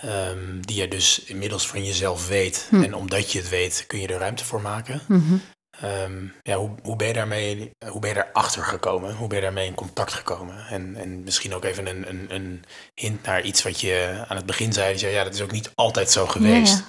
[0.00, 2.66] ehm, die je dus inmiddels van jezelf weet.
[2.70, 2.82] Hm.
[2.82, 5.00] En omdat je het weet, kun je er ruimte voor maken.
[5.08, 5.36] Mhm.
[5.80, 9.14] Ehm, ja, hoe, hoe ben je daarmee, hoe ben je daarachter gekomen?
[9.14, 10.66] Hoe ben je daarmee in contact gekomen?
[10.66, 14.46] En, en misschien ook even een, een, een hint naar iets wat je aan het
[14.46, 14.92] begin zei.
[14.92, 16.84] Dat je, ja, dat is ook niet altijd zo geweest.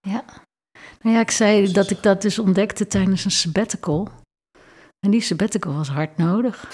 [0.00, 0.24] Ja, ja.
[1.00, 4.08] Nou ja, ik zei dat ik dat dus ontdekte tijdens een sabbatical.
[5.00, 6.64] En die sabbatical was hard nodig.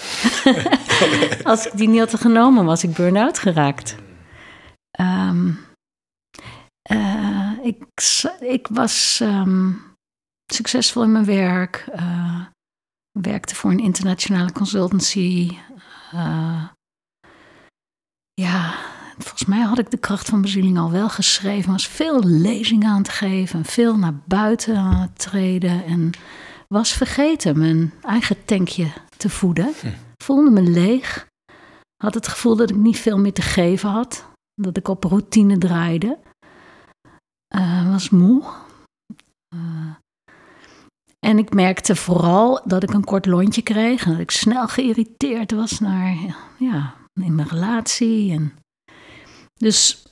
[1.43, 3.95] Als ik die niet had genomen, was ik burn-out geraakt.
[4.91, 5.51] Ehm,
[6.81, 7.83] eh, ik,
[8.39, 9.71] ik was ehm,
[10.53, 11.87] succesvol in mijn werk.
[11.91, 12.45] eh,
[13.11, 15.57] werkte voor een internationale consultancy.
[16.11, 16.63] Eh,
[18.33, 18.75] ja,
[19.17, 21.71] volgens mij had ik de kracht van bezieling al wel geschreven.
[21.71, 23.59] Was veel lezingen aan te geven.
[23.59, 25.85] en Veel naar buiten aan het treden.
[25.85, 26.11] En
[26.67, 29.73] was vergeten mijn eigen tankje te voeden.
[29.81, 29.87] Hm.
[30.23, 31.27] Voelde me leeg.
[32.03, 34.25] Had het gevoel dat ik niet veel meer te geven had.
[34.61, 36.17] Dat ik op routine draaide.
[37.47, 38.43] Eh, was moe.
[39.47, 39.95] Eh,
[41.19, 44.05] en ik merkte vooral dat ik een kort lontje kreeg.
[44.05, 46.15] En dat ik snel geïrriteerd was naar,
[46.57, 48.31] ja, in mijn relatie.
[48.31, 48.53] En
[49.53, 50.07] dus,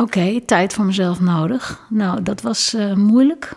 [0.00, 1.86] oké, tijd voor mezelf nodig.
[1.88, 3.56] Nou, dat was eh, moeilijk.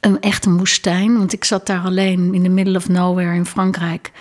[0.00, 4.12] Een echte woestijn, want ik zat daar alleen in the middle of nowhere in Frankrijk.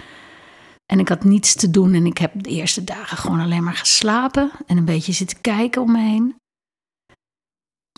[0.86, 3.73] En ik had niets te doen en ik heb de eerste dagen gewoon alleen maar
[3.73, 6.36] geslapen en een beetje zitten kijken om me heen.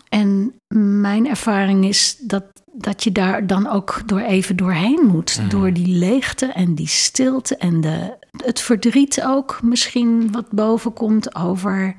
[0.08, 5.38] En mijn ervaring is dat, dat je daar dan ook door even doorheen moet.
[5.38, 5.48] Mhm.
[5.48, 11.34] Door die leegte en die stilte en de, het verdriet ook misschien wat boven komt
[11.34, 11.96] over,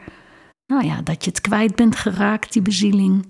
[0.66, 3.26] nou ja, dat je het kwijt bent geraakt, die bezieling.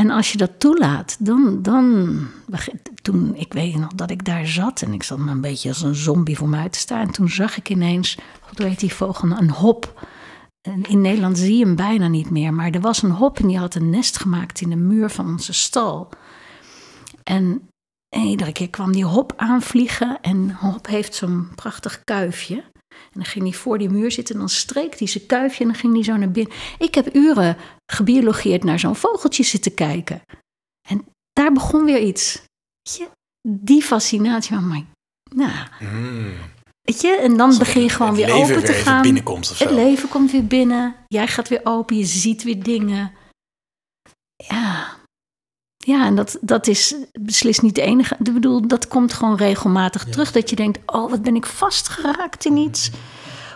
[0.00, 2.18] En als je dat toelaat, dan, dan
[3.02, 5.82] toen, ik weet nog dat ik daar zat en ik zat me een beetje als
[5.82, 7.00] een zombie voor uit te staan.
[7.00, 8.18] En toen zag ik ineens,
[8.56, 10.06] hoe heet die vogel, een hop.
[10.88, 13.58] In Nederland zie je hem bijna niet meer, maar er was een hop en die
[13.58, 16.08] had een nest gemaakt in de muur van onze stal.
[17.22, 17.68] En,
[18.08, 22.64] en iedere keer kwam die hop aanvliegen en hop heeft zo'n prachtig kuifje.
[23.12, 25.70] En dan ging hij voor die muur zitten en dan streek hij zijn kuifje en
[25.70, 26.54] dan ging hij zo naar binnen.
[26.78, 27.56] Ik heb uren
[27.92, 30.22] gebiologeerd naar zo'n vogeltje zitten kijken.
[30.88, 32.42] En daar begon weer iets.
[32.82, 33.08] Weet je,
[33.48, 34.86] die fascinatie van mij.
[35.34, 36.34] Nou, Mm.
[36.82, 39.02] weet je, en dan begin je gewoon weer open weer te gaan.
[39.02, 39.64] binnenkomt of zo.
[39.64, 40.94] Het leven komt weer binnen.
[41.06, 41.96] Jij gaat weer open.
[41.96, 43.12] Je ziet weer dingen.
[44.36, 44.98] Ja.
[45.84, 48.16] Ja, en dat, dat is beslist niet de enige.
[48.18, 50.10] Ik bedoel, dat komt gewoon regelmatig Ja.
[50.10, 50.32] terug.
[50.32, 52.90] Dat je denkt, oh, wat ben ik vastgeraakt in iets.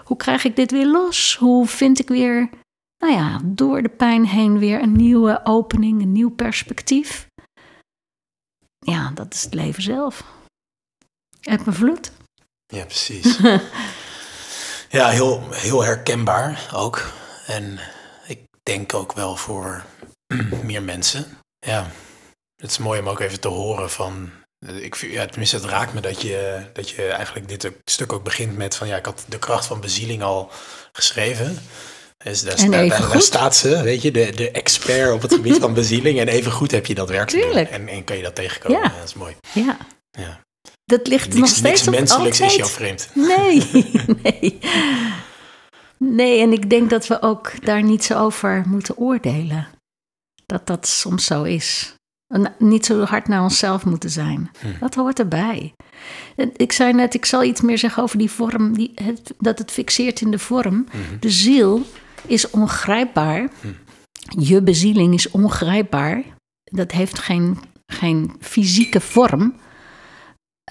[0.04, 1.36] Hoe krijg ik dit weer los?
[1.36, 2.50] Hoe vind ik weer,
[2.98, 7.26] nou ja, door de pijn heen weer een nieuwe opening, een nieuw perspectief?
[8.78, 10.24] Ja, dat is het leven zelf.
[11.40, 12.12] Heb me vloed.
[12.66, 13.38] Ja, precies.
[14.98, 17.12] ja, heel, heel herkenbaar ook.
[17.46, 17.78] En
[18.26, 19.84] ik denk ook wel voor
[20.62, 21.38] meer mensen.
[21.58, 21.90] Ja,
[22.64, 24.30] het is mooi om ook even te horen van...
[24.80, 28.24] Ik, vind- ja, tenminste, het raakt me dat je, dat je eigenlijk dit stuk ook
[28.24, 28.86] begint met van...
[28.86, 30.50] Ja, ik had de kracht van bezieling al
[30.92, 31.58] geschreven.
[32.24, 35.74] Dus daar, daar, daar, staat ze, weet je, de, de expert op het gebied van
[35.74, 36.18] bezieling.
[36.18, 37.70] En even goed heb je dat werk Tuurlijk.
[37.70, 38.80] En, en kan je dat tegenkomen.
[38.80, 38.88] Ja.
[38.98, 39.36] Dat is mooi.
[39.52, 39.76] Ja.
[40.10, 40.40] ja.
[40.84, 43.08] Dat ligt niks, nog steeds niks menselijks is jou vreemd.
[43.14, 43.68] Nee,
[44.22, 44.58] nee.
[45.98, 49.68] Nee, en ik denk dat we ook daar niet zo over moeten oordelen.
[50.46, 51.94] Dat dat soms zo is.
[52.58, 54.50] Niet zo hard naar onszelf moeten zijn.
[54.60, 54.66] Hm.
[54.80, 55.74] Dat hoort erbij.
[56.56, 59.70] Ik zei net, ik zal iets meer zeggen over die vorm, die, het, dat het
[59.70, 60.86] fixeert in de vorm.
[60.90, 60.98] Hm.
[61.20, 61.82] De ziel
[62.26, 63.48] is ongrijpbaar.
[63.60, 63.68] Hm.
[64.40, 66.22] Je bezieling is ongrijpbaar.
[66.64, 69.54] Dat heeft geen, geen fysieke vorm.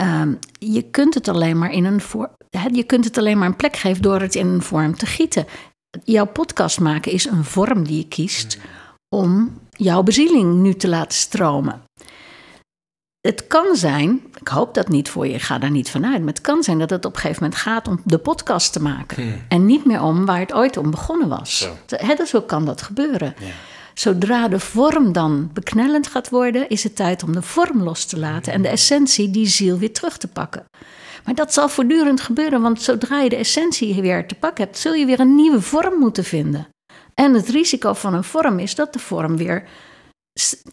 [0.01, 2.29] Um, je kunt het alleen maar in een vorm.
[2.71, 5.45] Je kunt het alleen maar een plek geven door het in een vorm te gieten.
[6.03, 8.57] Jouw podcast maken is een vorm die je kiest
[9.15, 11.81] om jouw bezieling nu te laten stromen.
[13.21, 16.33] Het kan zijn, ik hoop dat niet voor je, ik ga daar niet vanuit, maar
[16.33, 19.23] het kan zijn dat het op een gegeven moment gaat om de podcast te maken.
[19.23, 19.41] Hmm.
[19.47, 21.57] En niet meer om waar het ooit om begonnen was.
[21.57, 21.95] Zo.
[22.15, 23.35] dus zo kan dat gebeuren.
[23.39, 23.47] Ja.
[23.93, 28.19] Zodra de vorm dan beknellend gaat worden, is het tijd om de vorm los te
[28.19, 30.65] laten en de essentie, die ziel, weer terug te pakken.
[31.25, 34.93] Maar dat zal voortdurend gebeuren, want zodra je de essentie weer te pakken hebt, zul
[34.93, 36.67] je weer een nieuwe vorm moeten vinden.
[37.13, 39.67] En het risico van een vorm is dat de vorm weer,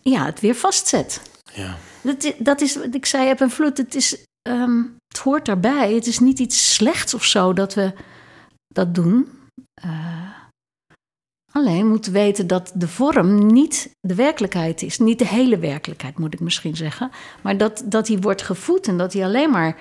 [0.02, 1.22] ja, het weer vastzet.
[1.54, 1.76] Ja.
[2.02, 3.76] Dat, dat is wat ik zei, heb een vloed.
[3.76, 5.94] Het, is, ehm, het hoort daarbij.
[5.94, 7.92] Het is niet iets slechts of zo dat we
[8.66, 9.28] dat doen.
[9.84, 10.30] Uh,
[11.52, 14.98] alleen moeten weten dat de vorm niet de werkelijkheid is.
[14.98, 17.10] Niet de hele werkelijkheid, moet ik misschien zeggen.
[17.42, 19.76] Maar dat, dat die wordt gevoed en dat die alleen maar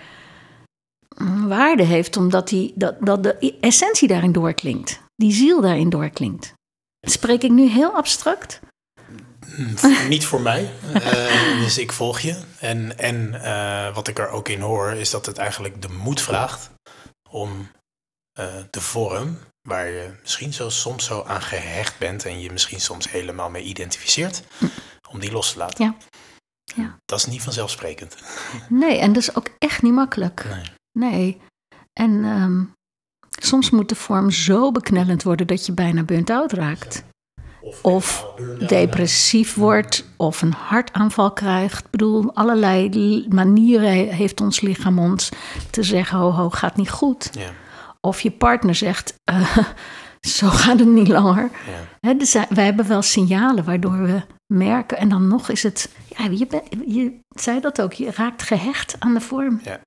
[1.47, 5.01] waarde heeft omdat die, dat, dat de essentie daarin doorklinkt.
[5.19, 6.53] Die ziel daarin doorklinkt.
[7.01, 8.59] Spreek ik nu heel abstract?
[10.09, 12.41] Niet voor mij, uh, dus ik volg je.
[12.59, 16.21] En, en uh, wat ik er ook in hoor, is dat het eigenlijk de moed
[16.21, 16.71] vraagt
[17.29, 17.71] om
[18.39, 22.81] uh, de vorm, waar je misschien zo, soms zo aan gehecht bent en je misschien
[22.81, 24.43] soms helemaal mee identificeert,
[25.09, 25.85] om die los te laten.
[25.85, 25.95] Ja.
[26.75, 26.97] ja.
[27.05, 28.15] Dat is niet vanzelfsprekend.
[28.69, 30.45] Nee, en dat is ook echt niet makkelijk.
[30.45, 31.11] Nee.
[31.11, 31.41] nee.
[31.93, 32.77] En um,
[33.45, 37.03] soms moet de vorm zo beknellend worden dat je bijna burnt-out raakt.
[37.81, 38.25] Of,
[38.67, 41.79] depressief wordt, of een hartaanval krijgt.
[41.79, 45.29] Ik bedoel, allerlei manieren heeft ons lichaam ons
[45.69, 47.29] te zeggen: ho, ho, gaat niet goed.
[47.31, 47.49] Ja.
[48.01, 49.57] Of je partner zegt: uh,
[50.37, 51.49] zo gaat het niet langer.
[52.01, 52.13] Ja.
[52.13, 54.21] dus wij hebben wel signalen waardoor we
[54.53, 54.97] merken.
[54.97, 59.13] En dan nog is het, ja, je, je zei dat ook, je raakt gehecht aan
[59.13, 59.59] de vorm.
[59.63, 59.79] Ja.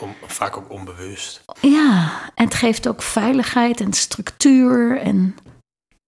[0.00, 1.44] Om, vaak ook onbewust.
[1.60, 5.36] Ja, en het geeft ook veiligheid en structuur en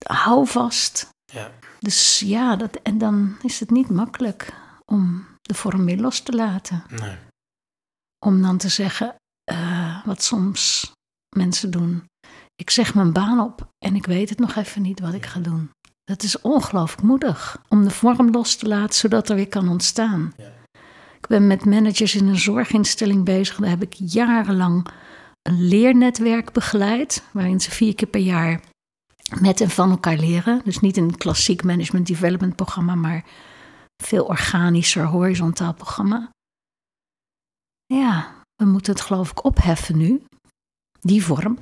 [0.06, 1.08] houvast.
[1.24, 1.50] Ja.
[1.78, 4.52] Dus ja, dat, en dan is het niet makkelijk
[4.84, 6.84] om de vorm weer los te laten.
[6.88, 7.16] Nee.
[8.18, 9.14] Om dan te zeggen,
[9.52, 10.92] uh, wat soms
[11.36, 12.04] mensen doen.
[12.54, 15.40] Ik zeg mijn baan op en ik weet het nog even niet wat ik ga
[15.40, 15.70] doen.
[16.04, 20.32] Dat is ongelooflijk moedig om de vorm los te laten, zodat er weer kan ontstaan.
[20.36, 20.55] Ja.
[21.26, 23.56] Ik ben met managers in een zorginstelling bezig.
[23.56, 24.86] Daar heb ik jarenlang
[25.42, 28.60] een leernetwerk begeleid, waarin ze vier keer per jaar
[29.40, 30.60] met en van elkaar leren.
[30.64, 33.24] Dus niet een klassiek management development programma, maar
[34.02, 36.30] veel organischer, horizontaal programma.
[37.86, 40.22] Ja, we moeten het geloof ik opheffen nu,
[41.00, 41.58] die vorm.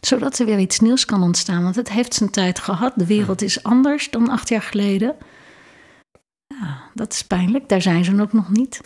[0.00, 1.62] Zodat er weer iets nieuws kan ontstaan.
[1.62, 2.92] Want het heeft zijn tijd gehad.
[2.96, 5.16] De wereld is anders dan acht jaar geleden.
[6.60, 7.68] Ja, dat is pijnlijk.
[7.68, 8.80] Daar zijn ze ook nog niet.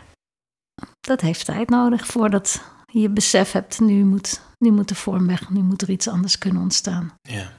[1.10, 5.50] dat heeft tijd nodig voordat je besef hebt, nu moet, nu moet de vorm weg,
[5.50, 7.14] nu moet er iets anders kunnen ontstaan.
[7.22, 7.58] Ja.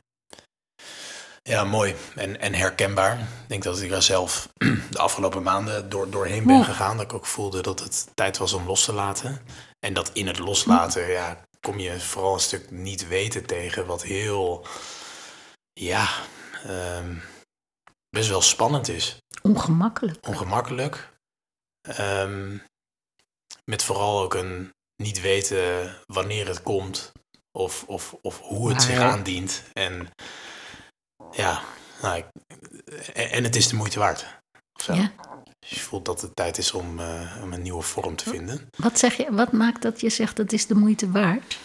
[1.43, 3.19] Ja, mooi en, en herkenbaar.
[3.19, 4.49] Ik denk dat ik er zelf
[4.89, 6.97] de afgelopen maanden door, doorheen ben gegaan.
[6.97, 9.41] Dat ik ook voelde dat het tijd was om los te laten.
[9.79, 14.03] En dat in het loslaten, ja, kom je vooral een stuk niet weten tegen, wat
[14.03, 14.65] heel,
[15.73, 16.07] ja,
[16.65, 17.15] ehm,
[18.11, 19.17] best wel spannend is.
[19.41, 20.27] Ongemakkelijk.
[20.27, 21.09] Ongemakkelijk.
[21.99, 22.61] Um,
[23.65, 27.11] met vooral ook een niet weten wanneer het komt
[27.51, 29.63] of, of, of hoe het zich aandient.
[29.73, 30.09] En
[31.31, 31.61] ja,
[32.01, 32.23] nou,
[33.13, 34.39] en, het is de moeite waard.
[34.85, 35.11] Ja.
[35.59, 38.67] Dus je voelt dat het tijd is om, uh, om een nieuwe vorm te vinden.
[38.77, 41.59] Wat, zeg je, wat maakt dat je zegt dat is de moeite waard?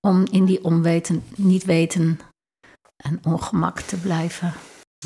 [0.00, 2.20] Om in die onweten, niet weten
[2.96, 4.54] en ongemak te blijven.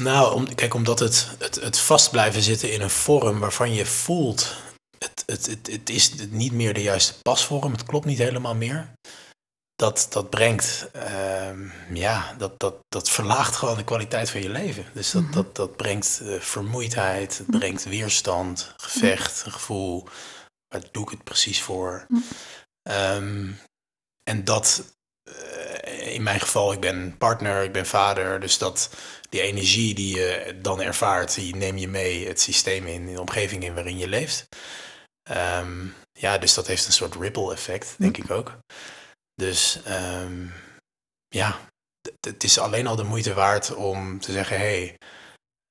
[0.00, 3.86] Nou, om, kijk, omdat het, het, het vast blijven zitten in een vorm waarvan je
[3.86, 4.56] voelt
[5.02, 8.92] het, het, het, het is niet meer de juiste pasvorm, het klopt niet helemaal meer.
[9.74, 14.84] Dat, dat brengt, uh, ja, dat, dat, dat verlaagt gewoon de kwaliteit van je leven.
[14.94, 15.32] Dus dat, mhm.
[15.32, 20.06] dat, dat brengt uh, vermoeidheid, het brengt weerstand, gevecht, een gevoel.
[20.68, 22.06] Waar doe ik het precies voor?
[22.90, 23.58] Um,
[24.22, 24.84] en dat,
[25.28, 28.40] uh, in mijn geval, ik ben partner, ik ben vader.
[28.40, 28.90] Dus dat,
[29.32, 33.64] die energie die je dan ervaart, die neem je mee het systeem in, de omgeving
[33.64, 34.48] in waarin je leeft.
[35.22, 38.58] Ehm, ja, dus dat heeft een soort ripple effect, denk ik ook.
[39.34, 40.46] Dus ehm,
[41.28, 41.60] ja,
[42.20, 44.98] het is alleen al de moeite waard om te zeggen: hé, hey,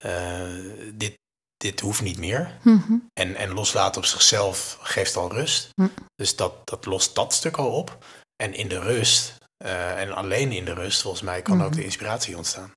[0.06, 1.18] uh, dit,
[1.58, 2.58] dit hoeft niet meer.
[2.64, 2.94] Mhm.
[3.14, 5.70] en, en loslaten op zichzelf geeft al rust.
[5.74, 5.88] Hm.
[6.16, 8.06] Dus dat, dat lost dat stuk al op.
[8.44, 11.78] En in de rust, uh, en alleen in de rust, volgens mij, kan ook Mhm.
[11.78, 12.72] de inspiratie ontstaan.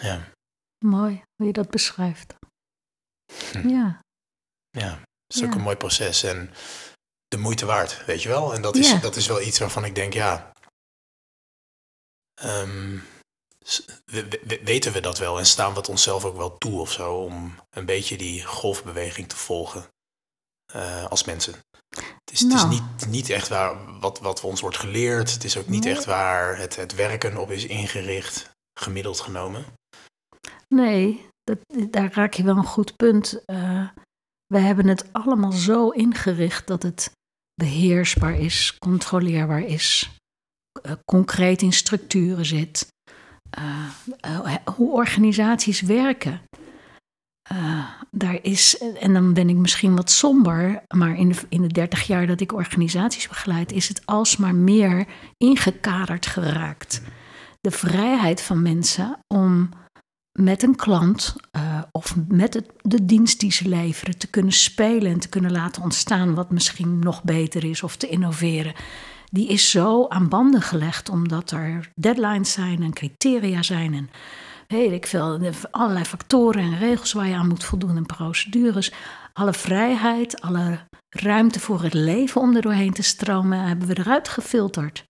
[0.00, 0.32] Ja,
[0.84, 2.34] Mooi hoe je dat beschrijft.
[3.52, 3.68] Hm.
[3.68, 4.00] Ja,
[4.70, 4.90] ja,
[5.26, 6.22] het is ook een mooi proces.
[6.22, 6.50] En
[7.28, 8.54] de moeite waard, weet je wel?
[8.54, 8.98] En dat is, Ja.
[8.98, 10.52] dat is wel iets waarvan ik denk, ja.
[12.34, 12.98] ehm,
[14.64, 17.60] weten we dat wel en staan we het onszelf ook wel toe of zo om
[17.70, 19.88] een beetje die golfbeweging te volgen
[20.72, 21.52] eh, als mensen?
[21.88, 22.68] Het is, het is Nou.
[22.68, 25.32] niet, niet echt waar wat, wat ons wordt geleerd.
[25.32, 25.94] Het is ook niet Nee.
[25.94, 29.64] echt waar het, het werken op is ingericht, gemiddeld genomen.
[30.68, 31.58] Nee, dat,
[31.92, 33.44] daar raak je wel een goed punt.
[33.44, 33.88] Eh,
[34.46, 37.10] we hebben het allemaal zo ingericht dat het
[37.54, 40.10] beheersbaar is, controleerbaar is,
[40.82, 42.86] eh, concreet in structuren zit.
[43.50, 46.40] Eh, hoe organisaties werken.
[48.10, 52.06] Daar is, en dan ben ik misschien wat somber, maar in de, in de 30
[52.06, 57.02] jaar dat ik organisaties begeleid, is het alsmaar meer ingekaderd geraakt.
[57.60, 59.68] De vrijheid van mensen om
[60.38, 65.12] met een klant eh, of met het, de dienst die ze leveren te kunnen spelen
[65.12, 68.74] en te kunnen laten ontstaan wat misschien nog beter is of te innoveren.
[69.30, 74.10] Die is zo aan banden gelegd omdat er deadlines zijn en criteria zijn en
[74.68, 78.92] weet ik veel, allerlei factoren en regels waar je aan moet voldoen en procedures.
[79.32, 84.28] Alle vrijheid, alle ruimte voor het leven om er doorheen te stromen, hebben we eruit
[84.28, 85.04] gefilterd.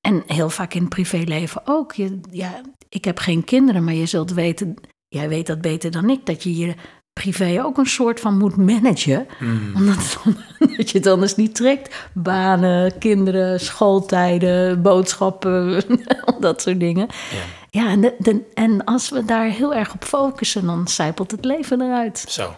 [0.00, 1.92] En heel vaak in het privéleven ook.
[1.92, 4.74] Je, ja, ik heb geen kinderen, maar je zult weten,
[5.08, 6.74] jij weet dat beter dan ik, dat je je
[7.12, 9.26] privé ook een soort van moet managen.
[9.74, 10.36] Omdat, het dan-
[10.76, 12.08] dat je het anders niet trekt.
[12.14, 15.82] Banen, kinderen, schooltijden, boodschappen,
[16.40, 17.06] dat soort dingen.
[17.30, 17.42] Ja.
[17.70, 21.44] Ja, en, de, de- en als we daar heel erg op focussen, dan zijpelt het
[21.44, 22.24] leven eruit.
[22.28, 22.54] Zo,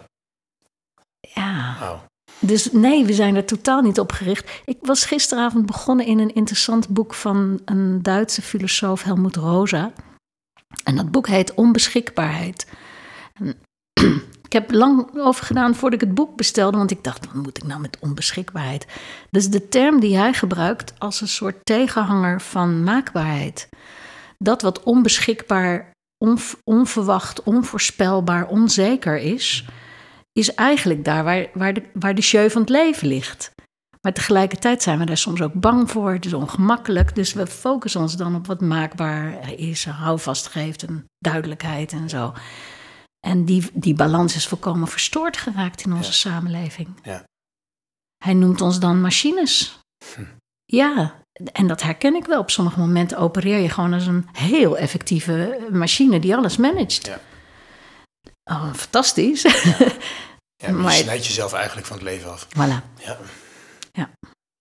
[1.19, 1.75] Ja.
[1.79, 2.03] wauw.
[2.39, 4.61] Dus nee, we zijn er totaal niet op gericht.
[4.65, 9.91] Ik was gisteravond begonnen in een interessant boek van een Duitse filosoof, Helmut Rosa.
[10.83, 12.67] En dat boek heet Onbeschikbaarheid.
[14.51, 17.57] Ik heb lang over gedaan voordat ik het boek bestelde, want ik dacht, wat moet
[17.57, 18.85] ik nou met onbeschikbaarheid?
[19.29, 23.69] Dus de term die hij gebruikt als een soort tegenhanger van maakbaarheid.
[24.37, 29.65] Dat wat onbeschikbaar, onv- onverwacht, onvoorspelbaar, onzeker is,
[30.33, 33.51] is eigenlijk daar waar, waar, de, waar de van het leven ligt.
[34.01, 36.11] Maar tegelijkertijd zijn we daar soms ook bang voor.
[36.13, 37.15] Het is ongemakkelijk.
[37.15, 42.33] Dus we focussen ons dan op wat maakbaar is, houvast geeft en duidelijkheid en zo.
[43.27, 46.11] En die, die balans is volkomen verstoord geraakt in onze Ja.
[46.15, 46.87] samenleving.
[47.03, 47.23] Ja.
[48.23, 49.79] Hij noemt ons dan machines.
[50.15, 50.23] Hm.
[50.65, 51.15] Ja,
[51.51, 52.39] en dat herken ik wel.
[52.39, 57.05] Op sommige momenten opereer je gewoon als een heel effectieve machine die alles managt.
[57.05, 57.19] Ja.
[58.43, 59.41] Oh, fantastisch.
[59.41, 59.51] Ja,
[60.71, 62.47] maar Maar- je snijdt jezelf eigenlijk van het leven af.
[62.47, 63.03] voilà.
[63.03, 63.17] Ja.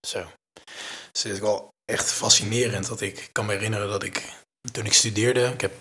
[0.06, 0.26] Zo.
[1.12, 4.22] Dus het is wel echt fascinerend dat ik, ik kan me herinneren dat ik
[4.72, 5.72] toen ik studeerde, ik heb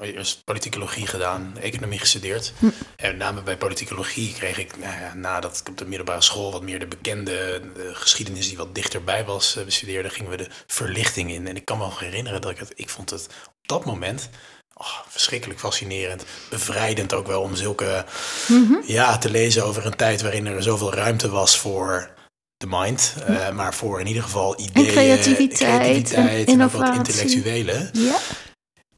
[0.00, 2.52] eerst politicologie gedaan, economie gestudeerd.
[2.58, 2.66] Hm.
[2.96, 6.52] En met name bij politicologie kreeg ik, nou ja, nadat ik op de middelbare school
[6.52, 10.48] wat meer de bekende de geschiedenis die wat dichterbij was eh, bestudeerde, gingen we de
[10.66, 11.46] verlichting in.
[11.46, 14.28] En ik kan me nog herinneren dat ik het, ik vond het op dat moment
[14.74, 18.04] oh, verschrikkelijk fascinerend, bevrijdend ook wel om zulke
[18.48, 18.74] Mhm.
[18.86, 22.10] ja, te lezen over een tijd waarin er zoveel ruimte was voor
[22.62, 26.94] de mind, eh, maar voor in ieder geval ideeën, creativiteit creativiteit en en, ook wat
[26.94, 27.90] intellectuele.
[27.92, 28.18] Ja.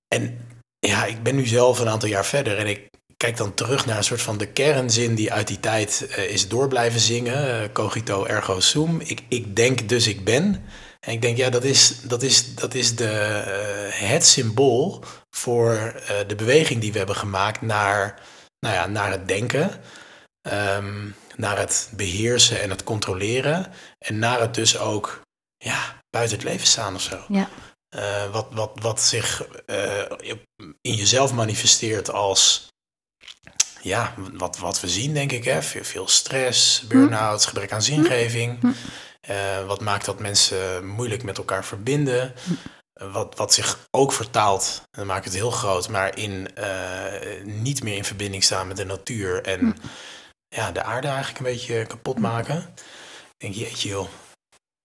[0.08, 0.38] En
[0.78, 3.96] ja, ik ben nu zelf een aantal jaar verder en ik kijk dan terug naar
[3.96, 7.62] een soort van de kernzin die uit die tijd eh, is door blijven zingen.
[7.62, 9.00] eh, cogito ergo sum.
[9.00, 10.64] Ik, ik denk dus ik ben.
[11.00, 13.04] En ik denk, ja, dat is, dat is, dat is de,
[13.90, 18.20] het symbool voor de beweging die we hebben gemaakt naar,
[18.60, 19.70] nou ja, naar het denken.
[20.48, 23.72] ehm, naar het beheersen en het controleren.
[23.98, 25.20] En naar het dus ook
[25.56, 27.24] ja, buiten het leven staan of zo.
[27.28, 27.48] Ja.
[27.88, 30.02] Eh, wat, wat, wat zich eh,
[30.80, 32.72] in jezelf manifesteert als
[33.80, 35.44] ja, wat, wat we zien, denk ik.
[35.44, 35.62] Hè?
[35.62, 38.60] Veel, veel stress, burn-out, gebrek aan zingeving.
[38.60, 38.72] Hm.
[39.20, 42.34] Eh, wat maakt dat mensen moeilijk met elkaar verbinden.
[42.94, 46.48] Wat, wat zich ook vertaalt, en dan maakt het heel groot, maar in
[47.42, 49.42] niet meer in verbinding staan met de natuur.
[49.42, 49.72] En Hm.
[50.54, 52.56] Ja, de aarde eigenlijk een beetje kapot maken.
[52.56, 54.08] Ik denk, jeetje joh.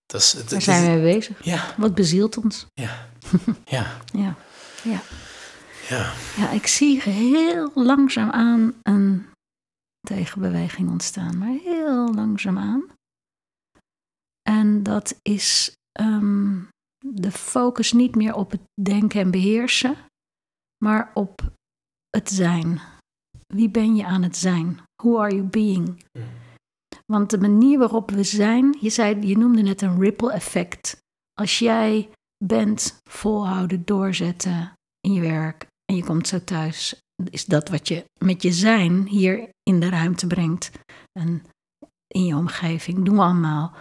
[0.05, 1.43] Dat is, dat, Daar zijn we mee bezig.
[1.43, 2.65] Ja, Wat bezielt ons?
[2.73, 3.09] ja,
[3.65, 4.35] ja, Ja.
[4.83, 5.01] Ja.
[5.89, 6.13] ja.
[6.37, 9.27] ja, ik zie heel langzaamaan een
[10.07, 12.83] tegenbeweging ontstaan, maar heel langzaamaan.
[14.49, 16.59] En dat is ehm,
[17.05, 19.97] de focus niet meer op het denken en beheersen,
[20.83, 21.51] maar op
[22.09, 22.81] het zijn.
[23.53, 24.79] Wie ben je aan het zijn?
[24.95, 26.03] Who are you being?
[27.05, 31.01] Want de manier waarop we zijn, je, zei, je noemde net een ripple effect.
[31.33, 32.09] Als jij
[32.45, 38.05] bent volhouden, doorzetten in je werk en je komt zo thuis, is dat wat je
[38.23, 40.71] met je zijn hier in de ruimte brengt
[41.19, 41.43] en
[42.07, 43.05] in je omgeving.
[43.05, 43.73] Doen we allemaal.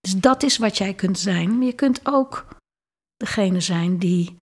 [0.00, 1.56] Dus dat is wat jij kunt zijn.
[1.56, 2.46] Maar je kunt ook
[3.16, 4.36] degene zijn die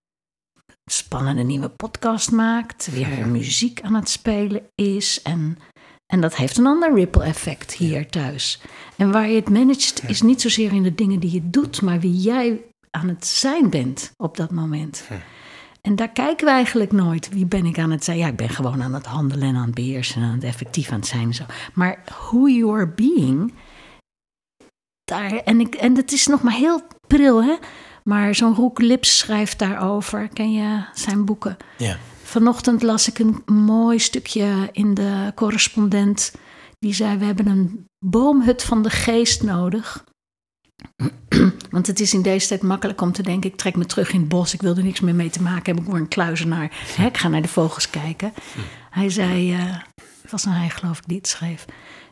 [0.90, 5.58] spannende nieuwe podcast maakt, weer muziek aan het spelen is en
[6.06, 8.60] en dat heeft een ander ripple effect hier thuis.
[8.96, 12.00] En waar je het managt is niet zozeer in de dingen die je doet, maar
[12.00, 12.60] wie jij
[12.90, 15.08] aan het zijn bent op dat moment.
[15.80, 17.28] En daar kijken we eigenlijk nooit.
[17.28, 18.18] Wie ben ik aan het zijn?
[18.18, 20.90] Ja, ik ben gewoon aan het handelen en aan het beheersen en aan het effectief
[20.90, 21.26] aan het zijn.
[21.26, 21.44] en Zo.
[21.74, 23.54] Maar who you are being,
[25.04, 27.54] daar, en, ik, en dat is nog maar heel pril, hè?
[28.08, 30.28] Maar zo'n Roek Lips schrijft daarover.
[30.28, 31.56] Ken je zijn boeken?
[31.78, 31.96] ja.
[32.22, 36.34] Vanochtend las ik een mooi stukje in de correspondent.
[36.78, 40.04] Die zei: We hebben een boomhut van de geest nodig.
[41.70, 44.20] Want het is in deze tijd makkelijk om te denken: ik trek me terug in
[44.20, 46.70] het bos, ik wil er niks meer mee te maken hebben, ik word een kluizenaar.
[46.96, 48.32] Hè, ik ga naar de vogels kijken.
[48.90, 49.76] Hij zei: eh,
[50.22, 51.64] Het was nou hij, geloof ik, die het schreef.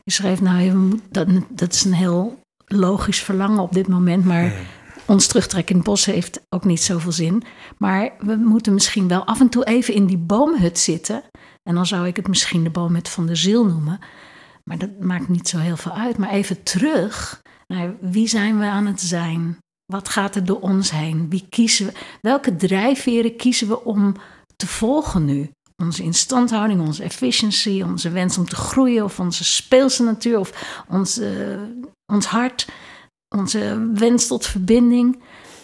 [0.03, 4.53] Hij schreef: Nou, dat, dat is een heel logisch verlangen op dit moment, maar
[5.05, 7.43] ons terugtrekken in het bos heeft ook niet zoveel zin.
[7.77, 11.23] Maar we moeten misschien wel af en toe even in die boomhut zitten.
[11.63, 13.99] En dan zou ik het misschien de boomhut van de ziel noemen.
[14.63, 16.17] Maar dat maakt niet zo heel veel uit.
[16.17, 19.57] Maar even terug naar wie zijn we aan het zijn?
[19.85, 21.29] Wat gaat er door ons heen?
[21.29, 21.93] Wie kiezen we?
[22.21, 24.15] Welke drijfveren kiezen we om
[24.55, 25.49] te volgen nu?
[25.83, 31.57] Onze instandhouding, onze efficiency, onze wens om te groeien, of onze speelse natuur, of onze,
[32.13, 32.67] ons hart
[33.33, 35.21] onze wens tot verbinding.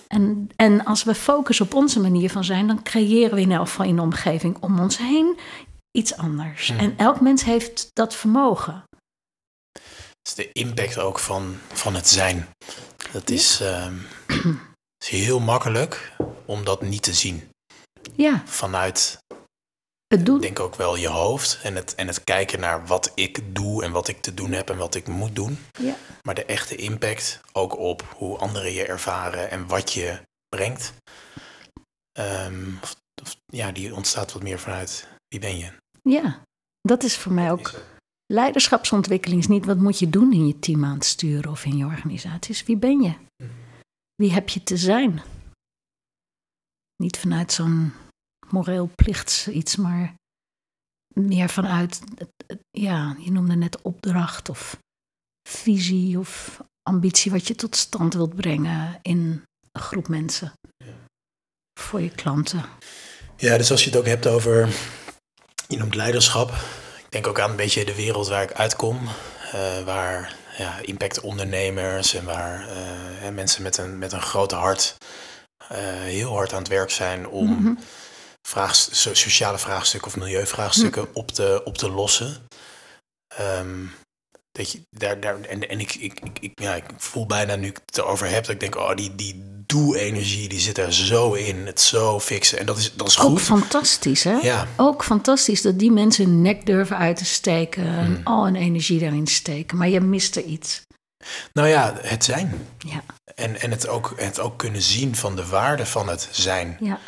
[0.07, 3.67] En, en als we focussen op onze manier van zijn, dan creëren we in elk
[3.67, 5.37] geval in de omgeving om ons heen
[5.91, 6.69] iets anders.
[6.69, 8.83] En elk mens heeft dat vermogen.
[10.27, 12.47] is de impact ook van, van het zijn.
[13.11, 13.93] Dat is, ehm,
[15.03, 16.13] is heel makkelijk
[16.45, 17.49] om dat niet te zien.
[18.15, 19.17] Ja, Vanuit,
[20.09, 23.55] het ik denk ook wel je hoofd en het, en het kijken naar wat ik
[23.55, 25.57] doe en wat ik te doen heb en wat ik moet doen.
[25.79, 25.95] Ja.
[26.23, 30.21] Maar de echte impact ook op hoe anderen je ervaren en wat je
[30.55, 30.93] brengt.
[32.11, 35.71] ehm, of- of- ja, die ontstaat wat meer vanuit wie ben je.
[36.01, 36.41] ja,
[36.81, 37.73] dat is voor mij ook.
[38.25, 41.77] Leiderschapsontwikkeling is niet wat moet je doen in je team aan het sturen of in
[41.77, 42.53] je organisatie.
[42.53, 43.13] is wie ben je?
[44.15, 45.21] Wie heb je te zijn?
[46.95, 47.93] Niet vanuit zo'n
[48.51, 50.13] moreel plichts iets, maar
[51.13, 52.01] meer vanuit,
[52.71, 54.77] ja, je noemde net opdracht of
[55.49, 60.53] visie of ambitie wat je tot stand wilt brengen in een groep mensen.
[61.79, 62.65] Voor je klanten.
[63.35, 64.69] Ja, dus als je het ook hebt over,
[65.67, 66.49] je noemt leiderschap.
[66.97, 69.07] Ik denk ook aan een beetje de wereld waar ik uitkom.
[69.51, 74.95] eh, waar ja, impactondernemers en waar eh, mensen met een, met een groot hart
[75.67, 77.73] eh, heel hard aan het werk zijn om Mhm.
[78.71, 82.37] So- sociale vraagstukken of milieuvraagstukken op, te, op te lossen.
[83.35, 83.85] Ehm,
[84.51, 87.79] dat je daar, daar, en en ik, ik, ik, ja, ik voel bijna nu ik
[87.85, 91.65] het erover heb, dat ik denk, oh, die, die doe-energie, die zit er zo in,
[91.65, 92.59] het zo fixen.
[92.59, 93.41] En dat is, dat is Ook goed.
[93.41, 94.31] fantastisch, hè?
[94.33, 98.21] Ja, Ook fantastisch dat die mensen hun nek durven uit te steken en Hmm.
[98.23, 99.77] al hun energie daarin steken.
[99.77, 100.81] Maar je mist er iets.
[101.53, 102.67] nou ja, het zijn.
[102.77, 103.03] Ja,
[103.35, 106.77] En, en het, ook, het ook kunnen zien van de waarde van het zijn.
[106.79, 106.99] ja,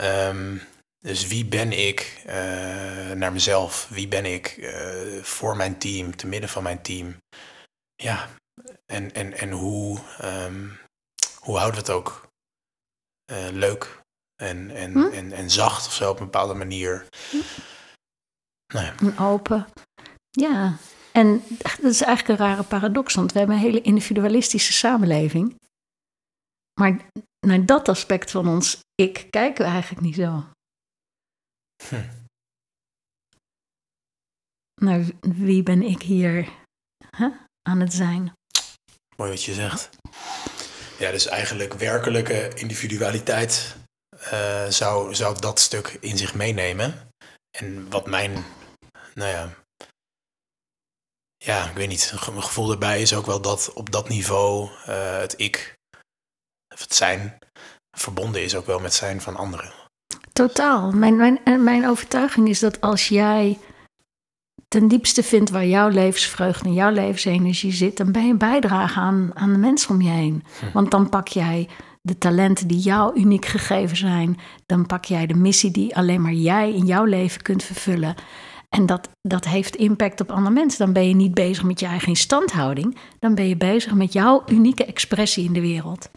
[0.00, 0.56] Ehm,
[0.98, 3.88] dus wie ben ik eh, naar mezelf?
[3.88, 7.16] Wie ben ik eh, voor mijn team, te midden van mijn team?
[7.94, 8.28] Ja,
[8.86, 10.68] en, en, en hoe, ehm,
[11.38, 12.28] hoe houden we het ook
[13.24, 14.00] eh, leuk
[14.36, 15.12] en, en, Hm?
[15.12, 17.06] en, en zacht of zo op een bepaalde manier?
[18.74, 19.66] Nou ja, en open.
[20.30, 20.76] Ja,
[21.12, 25.54] en dat is eigenlijk een rare paradox, want we hebben een hele individualistische samenleving.
[26.80, 27.06] Maar
[27.46, 30.44] naar dat aspect van ons ik kijken we eigenlijk niet zo.
[34.82, 36.48] Naar wie ben ik hier
[37.62, 38.32] aan het zijn?
[39.18, 39.88] mooi wat je zegt.
[40.98, 43.76] Ja, dus eigenlijk werkelijke individualiteit
[44.18, 47.08] eh, zou, zou dat stuk in zich meenemen.
[47.50, 48.44] En wat mijn,
[49.14, 49.54] nou ja,
[51.36, 55.18] ja, ik weet niet, mijn gevoel erbij is ook wel dat op dat niveau eh,
[55.18, 55.76] het ik
[56.74, 57.38] het zijn
[57.96, 59.72] verbonden is ook wel met zijn van anderen.
[60.38, 60.92] Totaal.
[60.92, 63.58] Mijn, mijn, mijn overtuiging is dat als jij
[64.68, 69.30] ten diepste vindt waar jouw levensvreugde en jouw levensenergie zit, dan ben je bijdrage aan,
[69.34, 70.44] aan de mensen om je heen.
[70.60, 70.66] Hm.
[70.72, 71.68] Want dan pak jij
[72.02, 76.32] de talenten die jou uniek gegeven zijn, dan pak jij de missie die alleen maar
[76.32, 78.14] jij in jouw leven kunt vervullen.
[78.68, 80.84] En dat, dat heeft impact op andere mensen.
[80.84, 82.96] Dan ben je niet bezig met je eigen instandhouding.
[83.18, 86.10] Dan ben je bezig met jouw unieke expressie in de wereld.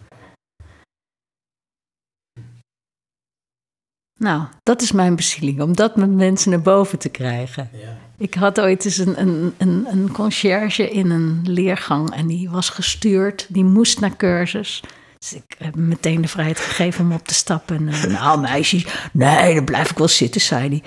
[4.22, 7.70] Nou, dat is mijn bezieling, om dat met mensen naar boven te krijgen.
[7.74, 7.98] Ja.
[8.18, 12.70] Ik had ooit eens een, een, een, een conciërge in een leergang en die was
[12.70, 14.84] gestuurd, die moest naar cursus.
[15.18, 17.88] Dus ik heb hem meteen de vrijheid gegeven om op te stappen.
[17.88, 20.84] En, nou, meisje, nee, dan blijf ik wel zitten, zei hij.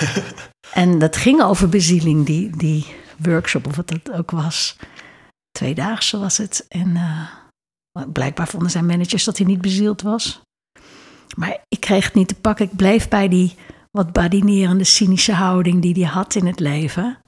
[0.84, 4.76] en dat ging over bezieling, die, die workshop, of wat dat ook was.
[5.50, 6.66] Tweedaagse was het.
[6.68, 10.40] En uh, blijkbaar vonden zijn managers dat hij niet bezield was.
[11.36, 12.64] Maar ik kreeg het niet te pakken.
[12.64, 13.54] Ik bleef bij die
[13.90, 17.18] wat badinerende, cynische houding die hij had in het leven.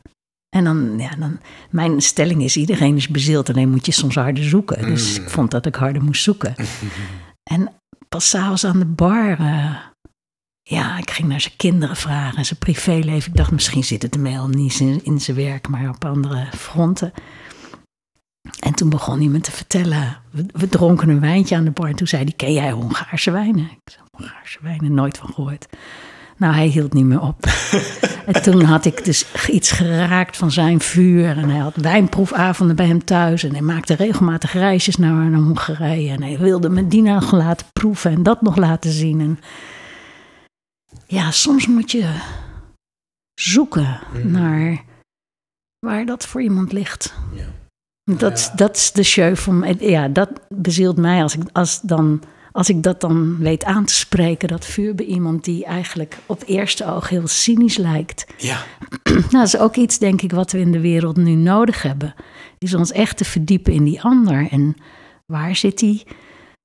[0.56, 1.40] En dan, ja, dan,
[1.70, 4.86] mijn stelling is, iedereen is bezield, alleen moet je soms harder zoeken.
[4.86, 6.54] Dus ik vond dat ik harder moest zoeken.
[7.54, 7.72] en
[8.08, 9.76] pas s'avonds aan de bar, uh,
[10.62, 13.30] ja, ik ging naar zijn kinderen vragen, zijn privéleven.
[13.30, 16.48] Ik dacht, misschien zit het ermee al niet in, in zijn werk, maar op andere
[16.56, 17.12] fronten.
[18.60, 20.16] En toen begon hij me te vertellen.
[20.52, 21.88] We, dronken een wijntje aan de bar.
[21.88, 23.64] En toen zei hij: Ken jij Hongaarse wijnen?
[23.64, 25.66] Ik zei: Hongaarse wijnen, nooit van gehoord.
[26.36, 27.46] Nou, hij hield niet meer op.
[28.26, 31.36] en toen had ik dus iets geraakt van zijn vuur.
[31.36, 33.44] En hij had wijnproefavonden bij hem thuis.
[33.44, 36.12] En hij maakte regelmatig reisjes naar, naar Hongarije.
[36.12, 39.20] En hij wilde me die nog laten proeven en dat nog laten zien.
[39.20, 39.38] En
[41.06, 42.20] ja, soms moet je
[43.34, 44.30] zoeken mm.
[44.30, 44.84] naar
[45.78, 47.14] waar dat voor iemand ligt.
[47.34, 47.59] Ja.
[48.18, 49.76] Dat, dat is de show van.
[49.78, 53.94] Ja, dat bezielt mij als ik, als, dan, als ik dat dan weet aan te
[53.94, 54.48] spreken.
[54.48, 58.26] Dat vuur bij iemand die eigenlijk op eerste oog heel cynisch lijkt.
[58.36, 58.58] Ja.
[59.02, 62.14] Nou, dat is ook iets, denk ik, wat we in de wereld nu nodig hebben.
[62.58, 64.48] Is ons echt te verdiepen in die ander.
[64.50, 64.76] En
[65.26, 66.02] waar zit die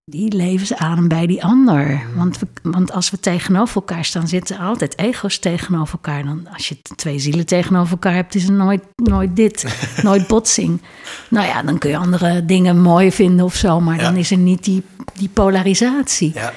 [0.05, 2.01] die levensadem bij die ander.
[2.15, 6.23] Want, want als we tegenover elkaar staan, zitten altijd ego's tegenover elkaar.
[6.23, 9.65] Dan, als je twee zielen tegenover elkaar hebt, is er nooit, nooit dit,
[10.03, 10.81] nooit botsing.
[11.29, 14.37] Nou ja, dan kun je andere dingen mooi vinden of zo, maar dan is er
[14.37, 14.83] niet die,
[15.13, 16.31] die polarisatie.
[16.33, 16.53] Ja.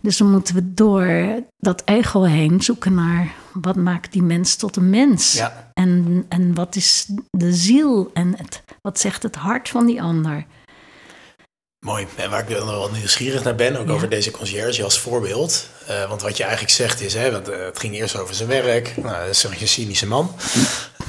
[0.00, 1.28] Dus dan moeten we door
[1.58, 5.32] dat ego heen zoeken naar wat maakt die mens tot een mens.
[5.32, 5.70] Ja.
[5.74, 10.46] En, en wat is de ziel en het, wat zegt het hart van die ander.
[11.80, 12.06] Mooi.
[12.16, 15.66] En waar ik dan wel nieuwsgierig naar ben, ook over deze conciërge als voorbeeld.
[15.90, 18.48] Uh, want wat je eigenlijk zegt is, hè, want, uh, het ging eerst over zijn
[18.48, 18.96] werk.
[18.96, 20.34] Nou, dat is een cynische man.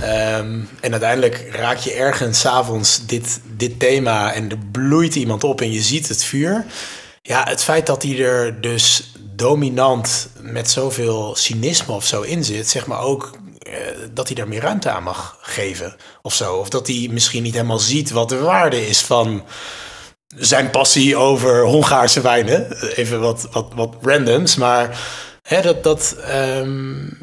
[0.02, 5.62] Um, en uiteindelijk raak je ergens s'avonds dit, dit thema en er bloeit iemand op
[5.62, 6.66] en je ziet het vuur.
[7.22, 12.70] Ja, het feit dat hij er dus dominant met zoveel cynisme of zo in zit,
[12.70, 13.74] zeg maar ook uh,
[14.14, 16.56] dat hij daar meer ruimte aan mag geven of zo.
[16.56, 19.44] Of dat hij misschien niet helemaal ziet wat de waarde is van
[20.36, 22.68] zijn passie over Hongaarse wijnen.
[22.96, 25.00] Even wat, wat, wat randoms, maar
[25.44, 26.16] hè, dat, dat,
[26.62, 27.18] um,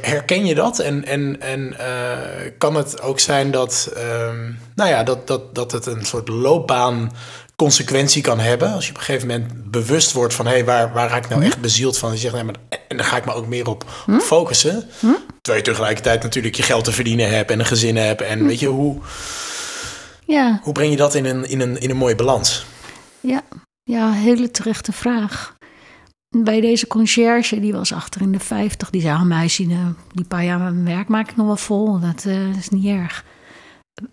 [0.00, 0.78] herken je dat?
[0.78, 5.72] En, en, en uh, kan het ook zijn dat, um, nou ja, dat, dat, dat
[5.72, 7.12] het een soort loopbaan
[7.56, 8.72] consequentie kan hebben.
[8.72, 10.46] Als je op een gegeven moment bewust wordt van...
[10.46, 11.46] hé, hey, waar, waar raak ik nou hm?
[11.46, 12.08] echt bezield van?
[12.08, 12.54] En je zegt, nee, maar,
[12.88, 14.18] en dan ga ik me ook meer op, hm?
[14.18, 14.84] focussen.
[15.00, 15.06] Hm?
[15.42, 17.50] Terwijl je tegelijkertijd natuurlijk je geld te verdienen hebt...
[17.50, 18.22] en een gezin hebt.
[18.22, 19.00] En weet je, hoe...
[20.26, 20.60] Ja.
[20.62, 22.66] Hoe breng je dat in een, in een, in een mooie balans?
[23.20, 23.42] Ja,
[23.82, 25.54] ja hele terechte vraag.
[26.28, 30.24] Bij deze conciërge, die was achter in de 50, die zei: oh, meisje, nou, die
[30.24, 32.00] paar jaar mijn werk maak ik nog wel vol.
[32.00, 33.24] Dat uh, is niet erg.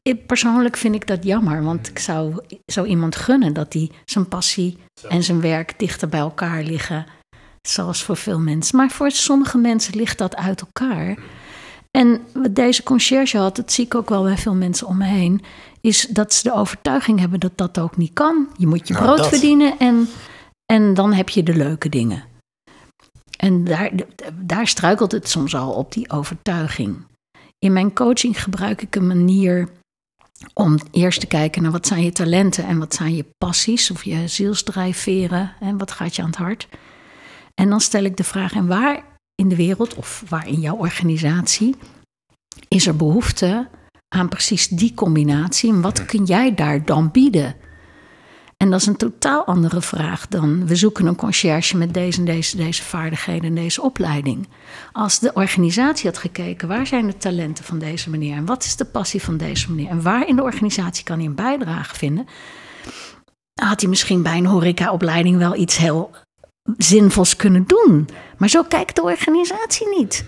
[0.01, 2.35] Ik, persoonlijk vind ik dat jammer, want ik zou,
[2.65, 4.77] zou iemand gunnen dat hij zijn passie
[5.09, 7.05] en zijn werk dichter bij elkaar liggen.
[7.61, 8.77] Zoals voor veel mensen.
[8.77, 11.17] Maar voor sommige mensen ligt dat uit elkaar.
[11.97, 15.05] En wat deze conciërge had, dat zie ik ook wel bij veel mensen om me
[15.05, 15.41] heen,
[15.81, 18.47] is dat ze de overtuiging hebben dat dat ook niet kan.
[18.57, 20.07] Je moet je nou, brood verdienen en,
[20.65, 22.23] en dan heb je de leuke dingen.
[23.37, 23.91] En daar,
[24.33, 27.05] daar struikelt het soms al op, die overtuiging.
[27.59, 29.69] In mijn coaching gebruik ik een manier
[30.53, 34.03] om eerst te kijken naar wat zijn je talenten en wat zijn je passies of
[34.03, 36.67] je zielsdrijfveren en wat gaat je aan het hart.
[37.53, 39.03] En dan stel ik de vraag: en waar
[39.43, 41.75] in de wereld of waar in jouw organisatie
[42.67, 43.67] is er behoefte
[44.07, 47.55] aan precies die combinatie en wat kun jij daar dan bieden?
[48.57, 52.25] En dat is een totaal andere vraag dan we zoeken een conciërge met deze en
[52.25, 54.47] deze, deze vaardigheden en deze opleiding.
[54.91, 58.75] Als de organisatie had gekeken, waar zijn de talenten van deze meneer en wat is
[58.75, 62.25] de passie van deze meneer en waar in de organisatie kan hij een bijdrage vinden,
[63.61, 66.11] had hij misschien bij een horecaopleiding wel iets heel
[66.77, 68.09] zinvols kunnen doen.
[68.37, 70.25] Maar zo kijkt de organisatie niet.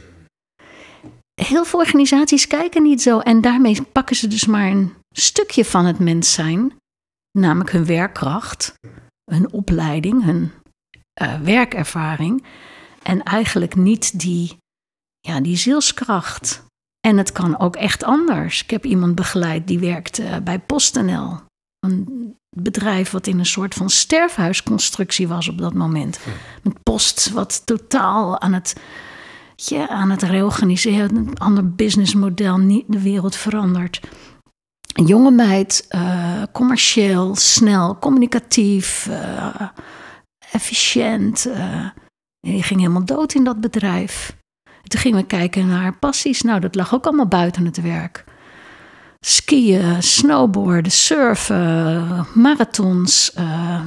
[1.41, 5.86] Heel veel organisaties kijken niet zo en daarmee pakken ze dus maar een stukje van
[5.86, 6.73] het mens zijn,
[7.31, 8.73] namelijk hun werkkracht,
[9.31, 10.51] hun opleiding, hun
[11.21, 12.45] uh, werkervaring
[13.03, 14.57] en eigenlijk niet die,
[15.19, 16.63] ja, die zielskracht.
[17.07, 18.63] En het kan ook echt anders.
[18.63, 21.39] Ik heb iemand begeleid die werkte uh, bij PostNL.
[22.56, 26.18] Bedrijf wat in een soort van sterfhuisconstructie was op dat moment.
[26.18, 26.30] Hm.
[26.64, 28.76] Met post wat totaal aan het,
[29.56, 31.16] ja, aan het reorganiseren.
[31.16, 34.01] Een ander businessmodel, niet de wereld verandert.
[34.93, 39.62] Een jonge meid, uh, commercieel, snel, communicatief, uh,
[40.51, 41.47] efficiënt.
[41.47, 41.86] Uh,
[42.39, 44.36] die ging helemaal dood in dat bedrijf.
[44.84, 46.41] toen gingen we kijken naar haar passies.
[46.41, 48.24] Nou, dat lag ook allemaal buiten het werk
[49.26, 53.32] skiën, snowboarden, surfen, marathons.
[53.38, 53.80] Uh,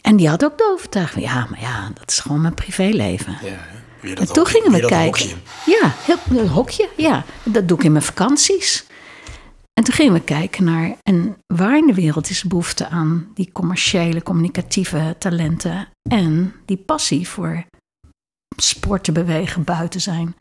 [0.00, 3.36] en die had ook de overtuiging, ja, maar ja, dat is gewoon mijn privéleven.
[3.42, 5.04] Ja, en toen gingen we kijken.
[5.04, 5.34] Hokje.
[5.66, 7.24] Ja, heel, een hokje, ja.
[7.42, 8.86] Dat doe ik in mijn vakanties.
[9.72, 13.50] En toen gingen we kijken naar, en waar in de wereld is behoefte aan die
[13.52, 17.64] commerciële, communicatieve talenten en die passie voor
[18.56, 20.36] sporten, bewegen, buiten zijn.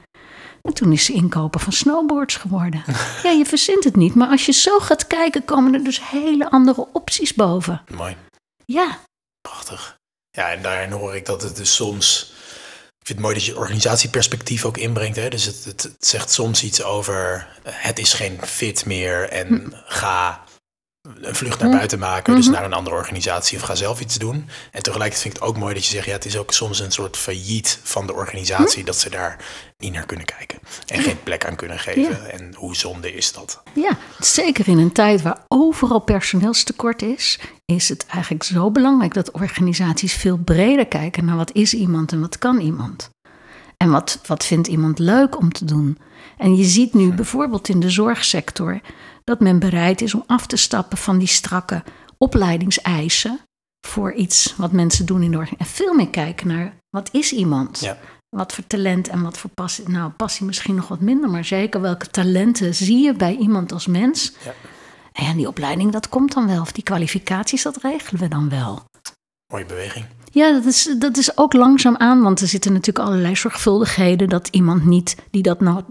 [0.67, 2.83] En toen is ze inkopen van snowboards geworden.
[3.23, 6.51] ja, je verzint het niet, maar als je zo gaat kijken, komen er dus hele
[6.51, 7.81] andere opties boven.
[7.95, 8.15] Mooi.
[8.65, 8.99] Ja.
[9.41, 9.97] Prachtig.
[10.29, 12.31] Ja, en daarin hoor ik dat het dus soms.
[12.99, 15.15] Ik vind het mooi dat je organisatieperspectief ook inbrengt.
[15.15, 15.29] Hè?
[15.29, 17.47] Dus het, het, zegt soms iets over.
[17.63, 19.69] Het is geen fit meer en hm.
[19.85, 20.43] ga
[21.03, 21.75] een vlucht naar hm.
[21.75, 22.53] buiten maken, dus mhm.
[22.53, 24.47] naar een andere organisatie of ga zelf iets doen.
[24.71, 26.79] En tegelijkertijd vind ik het ook mooi dat je zegt, ja, het is ook soms
[26.79, 28.85] een soort failliet van de organisatie hm.
[28.85, 29.45] dat ze daar
[29.77, 32.31] niet naar kunnen kijken en geen plek aan kunnen geven.
[32.31, 33.63] En hoe zonde is dat?
[33.73, 39.31] Ja, zeker in een tijd waar overal personeelstekort is, is het eigenlijk zo belangrijk dat
[39.31, 43.09] organisaties veel breder kijken naar wat is iemand en wat kan iemand.
[43.77, 45.97] En wat, wat vindt iemand leuk om te doen?
[46.37, 48.81] En je ziet nu bijvoorbeeld in de zorgsector
[49.23, 51.83] dat men bereid is om af te stappen van die strakke
[52.17, 53.39] opleidingseisen
[53.87, 55.55] voor iets wat mensen doen in de.
[55.57, 57.79] En veel meer kijken naar wat is iemand?
[57.79, 57.97] Ja.
[58.29, 59.89] Wat voor talent en wat voor passie.
[59.89, 63.87] Nou, passie misschien nog wat minder, maar zeker welke talenten zie je bij iemand als
[63.87, 64.33] mens?
[64.43, 64.53] Ja.
[65.13, 66.61] En die opleiding, dat komt dan wel.
[66.61, 68.83] Of die kwalificaties, dat regelen we dan wel.
[69.51, 70.05] Mooie beweging.
[70.33, 74.47] Ja, dat is, dat is ook langzaam aan, want er zitten natuurlijk allerlei zorgvuldigheden dat
[74.47, 75.83] iemand niet, die dat nou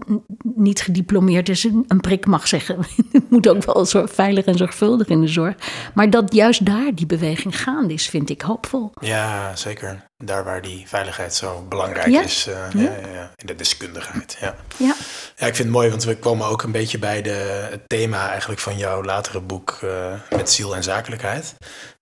[0.55, 2.77] niet gediplomeerd is, een prik mag zeggen.
[3.11, 5.55] Het moet ook wel zo veilig en zorgvuldig in de zorg.
[5.93, 8.91] Maar dat juist daar die beweging gaande is, vind ik hoopvol.
[8.99, 10.03] Ja, zeker.
[10.17, 12.91] Daar waar die veiligheid zo belangrijk is, uh, ja.
[13.13, 14.37] Ja, in de deskundigheid.
[14.39, 14.55] Ja.
[14.77, 14.95] Ja.
[15.35, 18.29] ja, ik vind het mooi, want we komen ook een beetje bij de, het thema
[18.29, 21.55] eigenlijk van jouw latere boek uh, met ziel en zakelijkheid.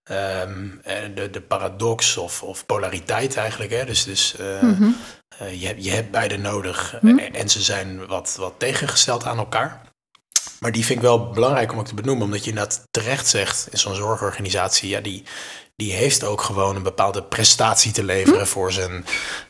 [0.03, 0.81] Um,
[1.15, 3.71] de, de paradox of, of polariteit eigenlijk.
[3.71, 3.85] Hè?
[3.85, 4.95] Dus, dus uh, mm
[5.49, 7.17] je, hebt, je hebt beide nodig mhm.
[7.17, 9.81] en ze zijn wat, wat tegengesteld aan elkaar.
[10.59, 13.67] Maar die vind ik wel belangrijk om ook te benoemen, omdat je dat terecht zegt
[13.71, 15.23] in zo'n zorgorganisatie, ja, die,
[15.81, 18.45] die heeft ook gewoon een bepaalde prestatie te leveren hm.
[18.45, 19.05] voor, zijn,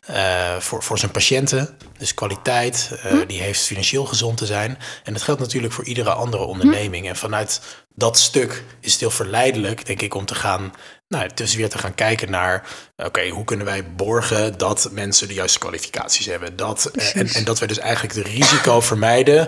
[0.10, 1.78] uh, voor, voor zijn patiënten.
[1.98, 4.78] Dus kwaliteit, uh, die heeft financieel gezond te zijn.
[5.04, 7.08] En dat geldt natuurlijk voor iedere andere onderneming.
[7.08, 7.62] En vanuit
[7.96, 10.74] dat stuk is het heel verleidelijk, denk ik, om te gaan,
[11.08, 12.68] nou, dus weer te gaan kijken naar,
[12.98, 16.56] oké, hoe kunnen wij borgen dat mensen de juiste kwalificaties hebben?
[16.56, 19.48] Dat, uh, en, en dat we dus eigenlijk het risico vermijden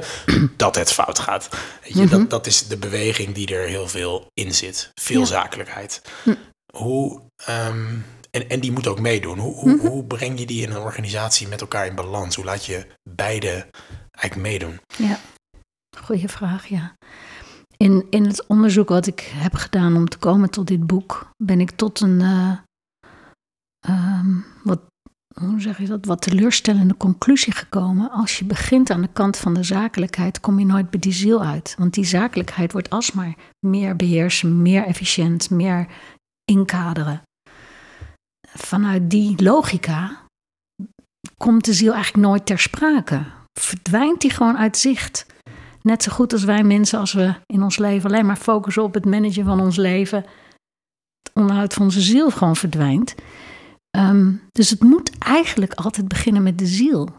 [0.57, 1.49] dat het fout gaat.
[1.83, 2.19] Weet je, mm -hmm.
[2.19, 4.91] dat, dat is de beweging die er heel veel in zit.
[4.95, 5.25] Veel ja.
[5.25, 6.01] zakelijkheid.
[6.23, 6.33] Hm.
[6.77, 9.39] Hoe, um, en, en die moet ook meedoen.
[9.39, 9.89] Hoe, hoe, mm-hmm.
[9.89, 12.35] hoe, breng je die in een organisatie met elkaar in balans?
[12.35, 13.67] Hoe laat je beide
[14.11, 14.79] eigenlijk meedoen?
[14.97, 15.17] Ja,
[15.97, 16.95] goede vraag, ja.
[17.77, 21.59] In, in het onderzoek wat ik heb gedaan om te komen tot dit boek, ben
[21.59, 22.57] ik tot een uh,
[23.89, 24.79] um, wat,
[25.39, 28.11] hoe zeg je dat, wat teleurstellende conclusie gekomen.
[28.11, 31.43] Als je begint aan de kant van de zakelijkheid, kom je nooit bij die ziel
[31.43, 31.75] uit.
[31.77, 35.87] Want die zakelijkheid wordt alsmaar meer beheersen, meer efficiënt, meer
[36.45, 37.21] inkaderen.
[38.53, 40.21] Vanuit die logica
[41.37, 43.25] komt de ziel eigenlijk nooit ter sprake.
[43.59, 45.25] Verdwijnt die gewoon uit zicht.
[45.81, 48.93] Net zo goed als wij mensen, als we in ons leven alleen maar focussen op
[48.93, 50.25] het managen van ons leven,
[51.23, 53.15] het onderhoud van onze ziel gewoon verdwijnt.
[53.97, 57.09] Um, dus het moet eigenlijk altijd beginnen met de ziel.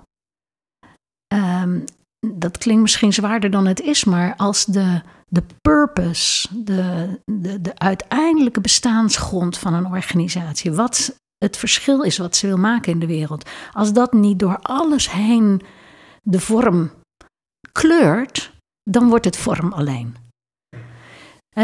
[1.34, 1.84] Um,
[2.34, 5.02] dat klinkt misschien zwaarder dan het is, maar als de
[5.34, 12.36] de purpose, de, de, de uiteindelijke bestaansgrond van een organisatie, wat het verschil is wat
[12.36, 15.62] ze wil maken in de wereld, als dat niet door alles heen
[16.22, 16.90] de vorm
[17.72, 18.52] kleurt,
[18.90, 20.16] dan wordt het vorm alleen.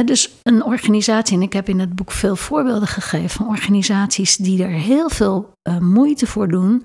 [0.05, 4.63] dus een organisatie, en ik heb in het boek veel voorbeelden gegeven van organisaties die
[4.63, 6.85] er heel veel uh, moeite voor doen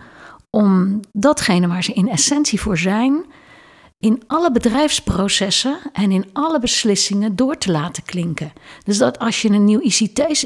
[0.50, 3.26] om datgene waar ze in essentie voor zijn,
[4.00, 8.54] in alle bedrijfsprocessen en in alle beslissingen door te laten klinken.
[8.84, 9.82] Dus dat als je een nieuw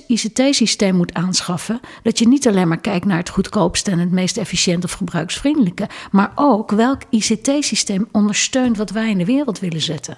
[0.07, 4.37] ICT-systeem moet aanschaffen, dat je niet alleen maar kijkt naar het goedkoopste en het meest
[4.37, 10.17] efficiënt of gebruiksvriendelijke, maar ook welk ICT-systeem ondersteunt wat wij in de wereld willen zetten.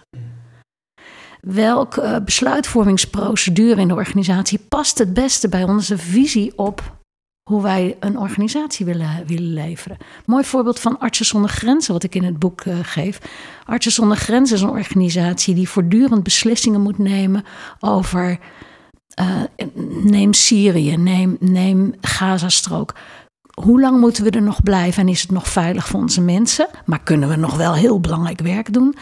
[1.41, 6.99] Welke uh, besluitvormingsprocedure in de organisatie past het beste bij onze visie op
[7.43, 9.97] hoe wij een organisatie willen, willen leveren.
[10.25, 13.19] Mooi voorbeeld van Artsen zonder Grenzen, wat ik in het boek uh, geef.
[13.65, 17.43] Artsen zonder Grenzen is een organisatie die voortdurend beslissingen moet nemen
[17.79, 18.39] over.
[19.19, 19.43] Uh,
[20.03, 22.95] neem Syrië, neem, neem Gazastrook.
[23.53, 26.67] Hoe lang moeten we er nog blijven en is het nog veilig voor onze mensen?
[26.85, 28.95] Maar kunnen we nog wel heel belangrijk werk doen?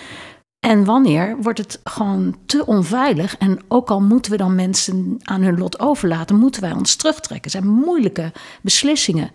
[0.59, 3.37] En wanneer wordt het gewoon te onveilig?
[3.37, 7.51] En ook al moeten we dan mensen aan hun lot overlaten, moeten wij ons terugtrekken.
[7.51, 8.31] Het zijn moeilijke
[8.61, 9.31] beslissingen.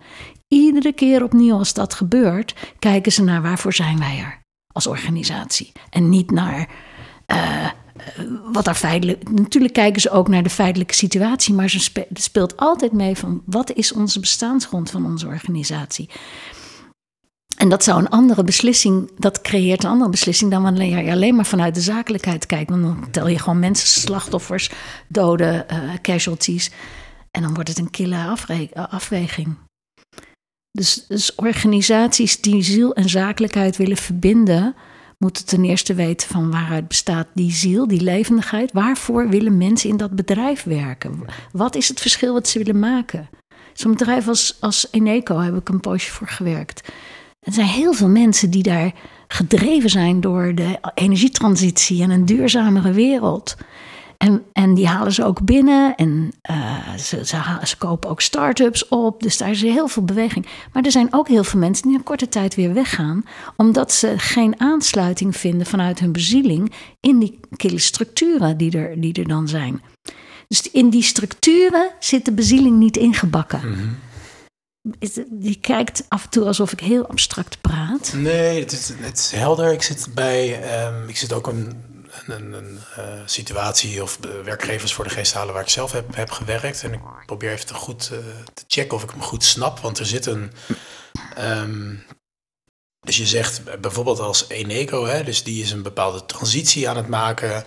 [0.47, 5.71] Iedere keer opnieuw als dat gebeurt, kijken ze naar waarvoor zijn wij er als organisatie.
[5.89, 6.69] En niet naar
[7.27, 7.69] uh,
[8.51, 9.29] wat daar feitelijk.
[9.29, 13.71] Natuurlijk kijken ze ook naar de feitelijke situatie, maar ze speelt altijd mee van wat
[13.71, 16.09] is onze bestaansgrond van onze organisatie.
[17.65, 21.35] En dat zou een andere beslissing, dat creëert een andere beslissing dan wanneer je alleen
[21.35, 22.69] maar vanuit de zakelijkheid kijkt.
[22.69, 24.71] Want dan tel je gewoon mensen, slachtoffers,
[25.07, 26.71] doden, uh, casualties.
[27.31, 28.35] En dan wordt het een kille
[28.73, 29.55] afweging.
[30.71, 34.75] Dus, dus organisaties die ziel en zakelijkheid willen verbinden,
[35.17, 38.71] moeten ten eerste weten van waaruit bestaat die ziel, die levendigheid.
[38.71, 41.25] Waarvoor willen mensen in dat bedrijf werken?
[41.51, 43.29] Wat is het verschil wat ze willen maken?
[43.73, 46.89] Zo'n bedrijf als, als Eneco heb ik een poosje voor gewerkt.
[47.45, 48.93] Er zijn heel veel mensen die daar
[49.27, 53.55] gedreven zijn door de energietransitie en een duurzamere wereld.
[54.17, 58.87] En, en die halen ze ook binnen en uh, ze, ze, ze, kopen ook start-ups
[58.87, 59.23] op.
[59.23, 60.45] Dus daar is heel veel beweging.
[60.73, 63.25] Maar er zijn ook heel veel mensen die in korte tijd weer weggaan.
[63.55, 69.13] Omdat ze geen aansluiting vinden vanuit hun bezieling in die kille structuren die er, die
[69.13, 69.81] er dan zijn.
[70.47, 73.61] Dus in die structuren zit de bezieling niet ingebakken.
[73.65, 73.97] Mm
[75.39, 78.13] je kijkt af en toe alsof ik heel abstract praat.
[78.13, 79.71] Nee, het is, het is helder.
[79.71, 81.83] Ik zit bij, um, ik zit ook een,
[82.27, 86.83] een, een uh, situatie of werkgevers voor de geest halen waar ik zelf heb, gewerkt.
[86.83, 88.19] En ik probeer even te goed uh,
[88.53, 89.79] te checken of ik hem goed snap.
[89.79, 90.51] Want er zit een.
[91.39, 92.03] Um,
[92.99, 97.07] dus je zegt bijvoorbeeld als Eneco, hè, dus die is een bepaalde transitie aan het
[97.07, 97.63] maken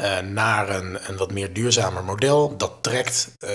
[0.00, 2.56] uh, naar een, een wat meer duurzamer model.
[2.56, 3.50] Dat trekt, uh,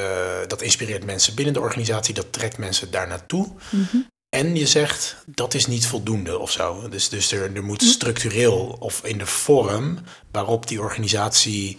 [0.47, 3.47] dat inspireert mensen binnen de organisatie, dat trekt mensen daar naartoe.
[3.69, 4.11] Mm -hmm.
[4.29, 6.89] En je zegt dat is niet voldoende of zo.
[6.89, 7.89] Dus, dus er, er moet mhm.
[7.89, 9.99] structureel of in de vorm
[10.31, 11.77] waarop die organisatie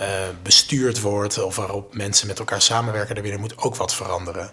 [0.00, 4.50] uh, bestuurd wordt of waarop mensen met elkaar samenwerken, daar moet ook wat veranderen.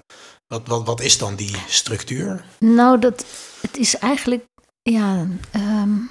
[0.47, 2.45] Wat, wat, wat is dan die structuur?
[2.59, 3.25] Nou, dat,
[3.61, 4.43] het is eigenlijk,
[4.81, 6.09] ja, um,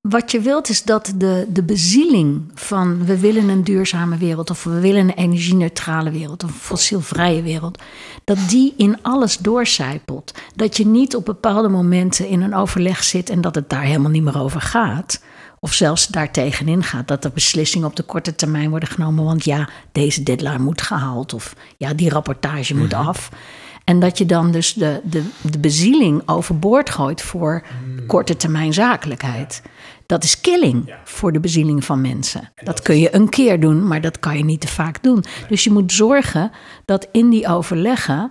[0.00, 4.64] wat je wilt is dat de, de bezieling van we willen een duurzame wereld of
[4.64, 7.78] we willen een energie-neutrale wereld of een fossielvrije wereld,
[8.24, 10.34] dat die in alles doorcijpelt.
[10.54, 14.10] Dat je niet op bepaalde momenten in een overleg zit en dat het daar helemaal
[14.10, 15.22] niet meer over gaat.
[15.60, 19.24] Of zelfs daar tegenin gaat dat er beslissingen op de korte termijn worden genomen.
[19.24, 21.34] Want ja, deze deadline moet gehaald.
[21.34, 23.06] Of ja, die rapportage moet mhm.
[23.06, 23.30] af.
[23.84, 28.06] En dat je dan dus de, de, de bezieling overboord gooit voor hmm.
[28.06, 29.62] korte termijn zakelijkheid.
[30.06, 32.52] Dat is killing voor de bezieling van mensen.
[32.54, 35.24] Dat kun je een keer doen, maar dat kan je niet te vaak doen.
[35.48, 36.50] Dus je moet zorgen
[36.84, 38.30] dat in die overleggen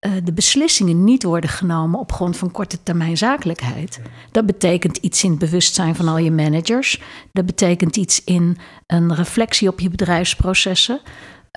[0.00, 4.00] uh, de beslissingen niet worden genomen op grond van korte termijn zakelijkheid.
[4.30, 7.00] Dat betekent iets in het bewustzijn van al je managers.
[7.32, 11.00] Dat betekent iets in een reflectie op je bedrijfsprocessen.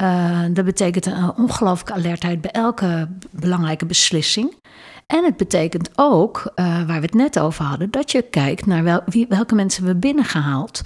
[0.01, 4.55] Uh, dat betekent een ongelooflijke alertheid bij elke belangrijke beslissing.
[5.07, 8.83] En het betekent ook, uh, waar we het net over hadden, dat je kijkt naar
[9.27, 10.81] welke mensen we binnengehaald.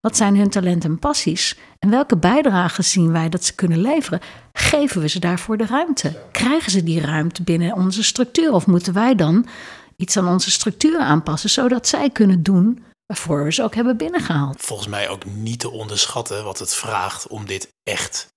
[0.00, 1.58] Wat zijn hun talenten en passies?
[1.78, 4.20] En welke bijdragen zien wij dat ze kunnen leveren?
[4.52, 6.22] Geven we ze daarvoor de ruimte?
[6.32, 8.52] Krijgen ze die ruimte binnen onze structuur?
[8.52, 9.46] Of moeten wij dan
[9.96, 14.60] iets aan onze structuur aanpassen, zodat zij kunnen doen waarvoor we ze ook hebben binnengehaald?
[14.60, 18.28] Volgens mij ook niet te onderschatten wat het vraagt om dit echt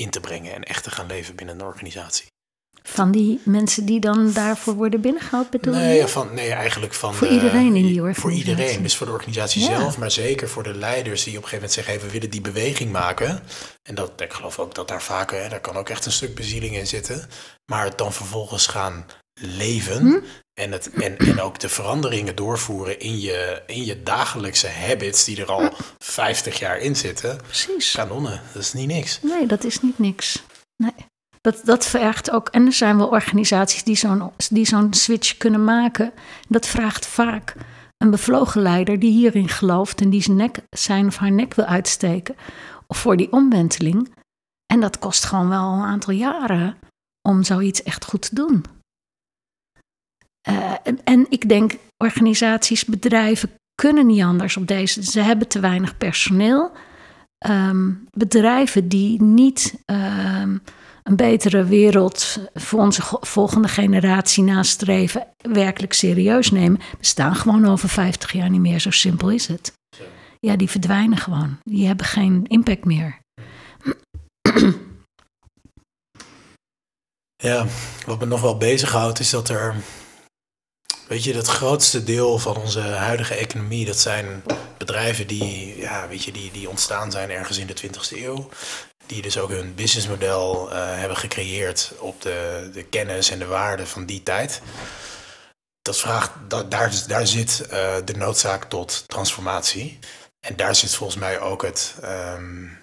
[0.00, 2.26] in te brengen en echt te gaan leven binnen een organisatie.
[2.82, 6.08] Van die mensen die dan daarvoor worden binnengehaald, bedoel nee, je?
[6.08, 7.14] Van, nee, eigenlijk van...
[7.14, 8.20] Voor iedereen in die organisatie?
[8.20, 11.48] Voor iedereen, dus voor de organisatie zelf, maar zeker voor de leiders die op een
[11.48, 11.92] gegeven moment zeggen...
[11.92, 13.42] Hey, we willen die beweging maken.
[13.82, 16.34] En dat, ik geloof ook dat daar vaak, hè, daar kan ook echt een stuk
[16.34, 17.28] bezieling in zitten.
[17.66, 19.06] Maar het dan vervolgens gaan
[19.40, 20.00] leven.
[20.00, 20.18] Hm?
[20.60, 25.40] En, het, en, en ook de veranderingen doorvoeren in je, in je dagelijkse habits, die
[25.40, 27.36] er al 50 jaar in zitten.
[27.42, 27.92] Precies.
[27.92, 29.18] Kanonnen, dat is niet niks.
[29.22, 30.42] Nee, dat is niet niks.
[30.76, 31.08] Nee.
[31.40, 35.64] Dat, dat vergt ook, en er zijn wel organisaties die zo'n, die zo'n switch kunnen
[35.64, 36.12] maken.
[36.48, 37.54] Dat vraagt vaak
[37.96, 41.64] een bevlogen leider die hierin gelooft en die zijn, nek, zijn of haar nek wil
[41.64, 42.36] uitsteken.
[42.86, 44.14] Of voor die omwenteling.
[44.66, 46.76] En dat kost gewoon wel een aantal jaren
[47.28, 48.64] om zoiets echt goed te doen.
[50.48, 50.72] Uh,
[51.04, 55.04] en, ik denk, organisaties, bedrijven kunnen niet anders op deze.
[55.04, 56.72] Ze hebben te weinig personeel.
[57.48, 60.62] Um, bedrijven die niet um,
[61.02, 68.32] een betere wereld voor onze volgende generatie nastreven, werkelijk serieus nemen, bestaan gewoon over 50
[68.32, 68.80] jaar niet meer.
[68.80, 69.72] Zo simpel is het.
[70.38, 71.58] Ja, die verdwijnen gewoon.
[71.62, 73.18] Die hebben geen impact meer.
[77.36, 77.66] Ja,
[78.06, 79.74] wat me nog wel bezighoudt is dat er.
[81.10, 84.42] Weet je, het grootste deel van onze huidige economie, dat zijn
[84.78, 88.48] bedrijven die, ja, weet je, die, die ontstaan zijn ergens in de 20e eeuw
[89.06, 93.86] die dus ook hun businessmodel uh, hebben gecreëerd op de, de kennis en de waarde
[93.86, 94.60] van die tijd.
[95.82, 99.98] Dat vraagt, dat, daar, daar zit uh, de noodzaak tot transformatie.
[100.40, 101.94] En daar zit volgens mij ook het,
[102.36, 102.78] um,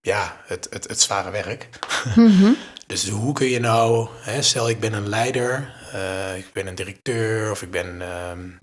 [0.00, 1.68] ja, het, het, het zware werk.
[2.14, 2.56] Mm-hmm.
[2.86, 6.74] dus hoe kun je nou, hè, stel ik ben een leider, uh, ik ben een
[6.74, 8.58] directeur of ik ben um,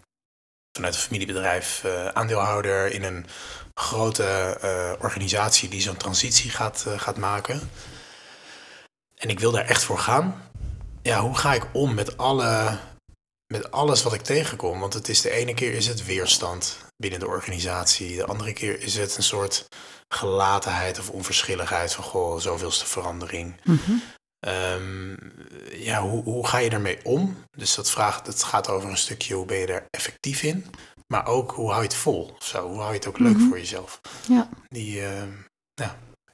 [0.72, 3.26] vanuit een familiebedrijf aandeelhouder in een
[3.74, 7.70] grote uh, organisatie die zo'n transitie gaat, gaat maken.
[9.16, 10.50] En ik wil daar echt voor gaan.
[11.02, 12.78] Ja, hoe ga ik om met, alle,
[13.48, 14.80] met alles wat ik tegenkom?
[14.80, 18.16] Want het is de ene keer is het weerstand binnen de organisatie.
[18.16, 19.68] De andere keer is het een soort
[20.08, 23.56] gelatenheid of onverschilligheid van goh, zoveelste verandering.
[23.64, 24.02] Mm
[24.48, 25.18] um,
[25.72, 27.38] ja, hoe, hoe ga je daarmee om?
[27.58, 30.66] Dus dat, vraagt, dat gaat over een stukje hoe ben je er effectief in.
[31.08, 32.36] Maar ook hoe hou je het vol?
[32.40, 33.48] Zo, hoe hou je het ook leuk mhm.
[33.48, 34.02] voor jezelf?
[34.28, 34.50] Ja.
[34.68, 35.24] Die, uh,
[35.82, 35.92] nou,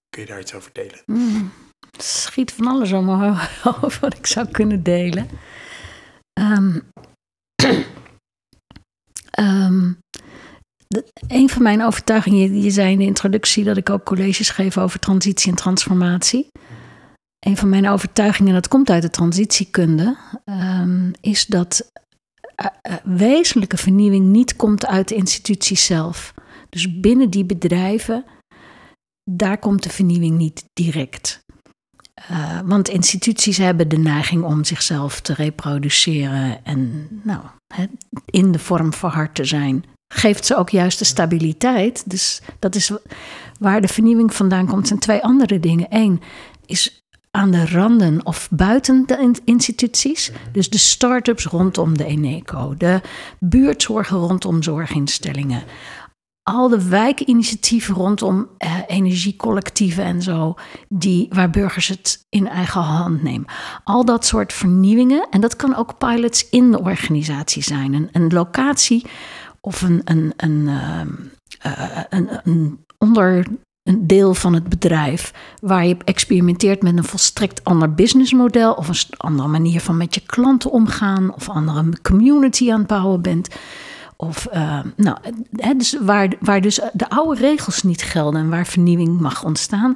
[0.09, 1.01] kun je daar iets over delen?
[1.05, 1.51] Mm.
[1.91, 3.09] Het schiet van alles om
[3.81, 5.29] over wat ik zou kunnen delen.
[6.39, 6.89] Um,
[9.39, 9.99] um,
[11.27, 14.77] een van mijn overtuigingen, je, je zei in de introductie dat ik ook colleges geef
[14.77, 16.47] over transitie en transformatie.
[17.47, 21.91] Een van mijn overtuigingen, dat komt uit de transitiekunde, um, is dat
[22.61, 26.33] uh, wezenlijke vernieuwing niet komt uit de institutie zelf.
[26.69, 28.25] Dus binnen die bedrijven,
[29.31, 31.45] daar komt de vernieuwing niet direct.
[32.31, 37.41] Uh, want instituties hebben de neiging om zichzelf te reproduceren en nou,
[38.25, 39.83] in de vorm verhard te zijn.
[40.13, 42.09] Geeft ze ook juist de stabiliteit.
[42.09, 42.91] Dus dat is
[43.59, 44.87] waar de vernieuwing vandaan komt.
[44.87, 45.87] Zijn twee andere dingen.
[45.89, 46.21] Eén
[46.65, 50.31] is aan de randen of buiten de instituties.
[50.51, 53.01] Dus de start-ups rondom de Eneco, de
[53.39, 55.63] buurtzorgen rondom zorginstellingen.
[56.43, 60.55] Al de wijkinitiatieven rondom eh, energiecollectieven en zo,
[60.89, 63.47] die, waar burgers het in eigen hand nemen.
[63.83, 68.09] Al dat soort vernieuwingen, en dat kan ook pilots in de organisatie zijn.
[68.11, 69.05] Een, locatie
[69.61, 71.01] of een, een, een, uh,
[71.65, 73.47] uh, een, een onder
[73.87, 79.17] een deel van het bedrijf waar je experimenteert met een volstrekt ander businessmodel of een
[79.17, 83.47] andere manier van met je klanten omgaan of andere community aan het bouwen bent.
[84.15, 85.17] Of uh, nou,
[85.77, 89.95] dus waar, waar dus de oude regels niet gelden en waar vernieuwing mag ontstaan.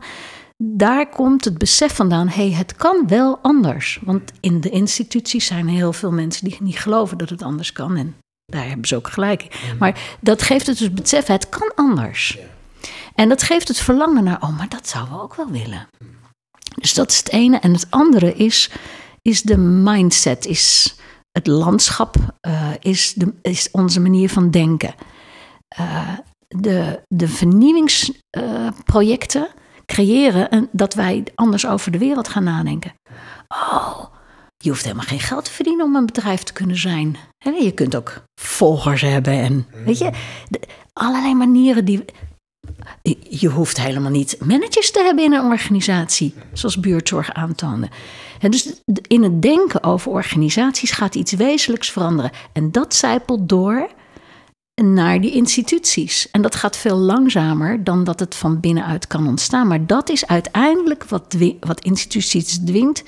[0.57, 3.99] Daar komt het besef vandaan, hé, hey, het kan wel anders.
[4.03, 7.97] Want in de instituties zijn heel veel mensen die niet geloven dat het anders kan.
[7.97, 8.15] En
[8.45, 9.41] daar hebben ze ook gelijk.
[9.41, 9.77] Mm.
[9.77, 12.37] Maar dat geeft het dus besef, het kan anders.
[13.15, 15.87] En dat geeft het verlangen naar, oh, maar dat zouden we ook wel willen.
[16.75, 17.59] Dus dat is het ene.
[17.59, 18.69] En het andere is,
[19.21, 20.95] is de mindset, is
[21.31, 22.15] het landschap,
[22.47, 24.93] uh, is, de, is onze manier van denken.
[25.79, 26.09] Uh,
[26.47, 29.47] de, de vernieuwingsprojecten uh,
[29.85, 32.93] creëren een, dat wij anders over de wereld gaan nadenken.
[33.47, 34.03] Oh,
[34.57, 37.17] je hoeft helemaal geen geld te verdienen om een bedrijf te kunnen zijn.
[37.59, 40.11] Je kunt ook volgers hebben en weet je,
[40.93, 42.05] allerlei manieren die
[43.29, 47.89] je hoeft helemaal niet managers te hebben in een organisatie, zoals buurtzorg aantoonde.
[48.39, 48.73] En dus
[49.07, 52.31] in het denken over organisaties gaat iets wezenlijks veranderen.
[52.53, 53.89] En dat zijpelt door
[54.83, 56.31] naar die instituties.
[56.31, 59.67] En dat gaat veel langzamer dan dat het van binnenuit kan ontstaan.
[59.67, 63.03] Maar dat is uiteindelijk wat, wat instituties dwingt.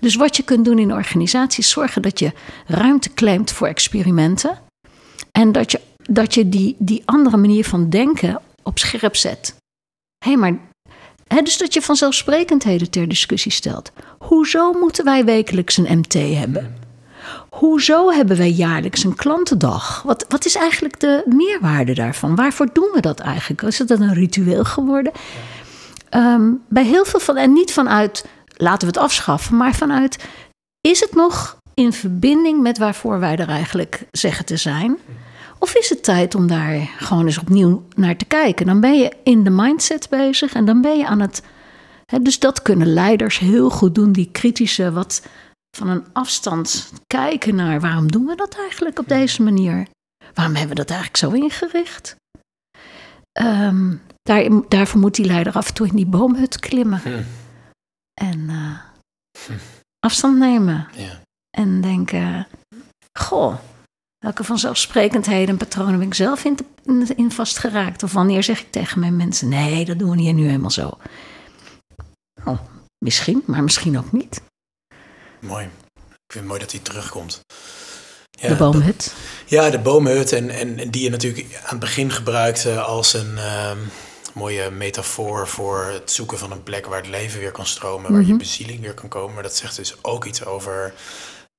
[0.00, 2.32] Dus wat je kunt doen in organisaties, zorgen dat je
[2.66, 4.58] ruimte claimt voor experimenten.
[5.32, 9.54] En dat je, dat je die, die andere manier van denken op scherp zet.
[10.24, 10.58] Hé, hey, maar.
[11.44, 13.92] dus dat je vanzelfsprekendheden ter discussie stelt.
[14.18, 16.76] Hoezo moeten wij wekelijks een MT hebben?
[17.50, 20.02] Hoezo hebben wij jaarlijks een klantendag?
[20.02, 22.34] Wat, wat is eigenlijk de meerwaarde daarvan?
[22.34, 23.62] Waarvoor doen we dat eigenlijk?
[23.62, 25.12] Is dan een ritueel geworden?
[26.08, 28.24] Ehm, bij heel veel van, en niet vanuit
[28.56, 30.18] laten we het afschaffen, maar vanuit
[30.80, 34.98] is het nog in verbinding met waarvoor wij er eigenlijk zeggen te zijn?
[35.62, 38.66] Of is het tijd om daar gewoon eens opnieuw naar te kijken?
[38.66, 41.42] Dan ben je in de mindset bezig en dan ben je aan het.
[42.04, 45.26] Hè, dus dat kunnen leiders heel goed doen, die kritische, wat
[45.76, 49.86] van een afstand kijken naar waarom doen we dat eigenlijk op deze manier?
[50.34, 52.16] Waarom hebben we dat eigenlijk zo ingericht?
[53.40, 57.00] Um, daar, daarvoor moet die leider af en toe in die boomhut klimmen.
[57.00, 57.22] Hm.
[58.20, 58.78] En uh,
[59.46, 59.52] hm.
[59.98, 60.88] afstand nemen.
[60.96, 61.20] Ja.
[61.50, 62.46] En denken:
[63.18, 63.58] Goh,
[64.22, 66.58] welke vanzelfsprekendheden en patronen ben ik zelf in,
[67.16, 68.02] in vastgeraakt?
[68.02, 70.98] Of wanneer zeg ik tegen mijn mensen: Nee, dat doen we hier nu helemaal zo.
[72.44, 72.58] Oh,
[72.98, 74.42] misschien, maar misschien ook niet.
[75.40, 75.64] Mooi.
[75.94, 77.40] Ik vind het mooi dat hij terugkomt.
[78.30, 79.14] Ja, de boomhut.
[79.46, 80.32] Ja, de boomhut.
[80.32, 83.70] En, en, die je natuurlijk aan het begin gebruikte als een uh,
[84.32, 88.20] mooie metafoor voor het zoeken van een plek waar het leven weer kan stromen, waar
[88.20, 88.36] je mhm.
[88.36, 89.34] bezieling weer kan komen.
[89.34, 90.94] Maar dat zegt dus ook iets over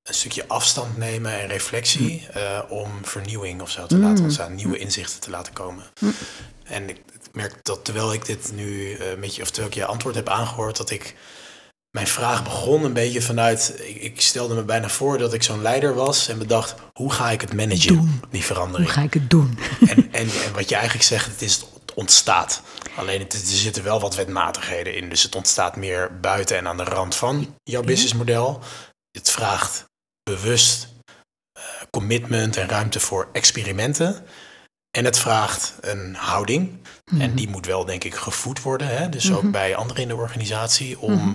[0.04, 2.42] een stukje afstand nemen en reflectie mm.
[2.42, 4.24] uh, om vernieuwing of zo te laten mm.
[4.24, 5.84] ontstaan, nieuwe inzichten te laten komen.
[6.00, 6.14] Mm.
[6.64, 7.02] En ik
[7.32, 10.30] merk dat terwijl ik dit nu uh, met je, of terwijl ik je antwoord heb
[10.30, 11.16] aangehoord, dat ik
[11.90, 15.62] mijn vraag begon een beetje vanuit, ik, ik stelde me bijna voor dat ik zo'n
[15.62, 18.90] leider was en bedacht, hoe ga ik het managen, die verandering?
[18.90, 19.58] Hoe ga ik het doen?
[19.80, 22.62] En, en, en wat je eigenlijk zegt, het is het ontstaat.
[22.96, 26.78] Alleen het, er zitten wel wat wetmatigheden in, dus het ontstaat meer buiten en aan
[26.78, 28.60] de rand van jouw businessmodel.
[29.12, 29.86] Het vraagt
[30.24, 30.88] bewust
[31.58, 34.26] uh, commitment en ruimte voor experimenten.
[34.98, 36.80] En het vraagt een houding.
[37.06, 37.36] En mhm.
[37.36, 38.88] die moet wel, denk ik, gevoed worden.
[38.88, 39.10] Hè?
[39.10, 39.52] Dus ook mhm.
[39.52, 41.00] bij anderen in de organisatie.
[41.00, 41.34] Om mhm.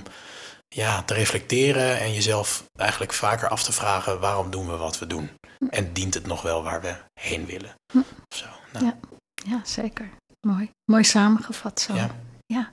[0.69, 5.07] ja, te reflecteren en jezelf eigenlijk vaker af te vragen: waarom doen we wat we
[5.07, 5.31] doen?
[5.71, 7.75] En dient het nog wel waar we heen willen?
[8.35, 8.85] Zo, nou.
[8.85, 8.99] ja.
[9.35, 10.11] ja, zeker.
[10.47, 10.71] Mooi.
[10.85, 11.95] Mooi samengevat zo.
[11.95, 12.11] Ja.
[12.47, 12.73] ja.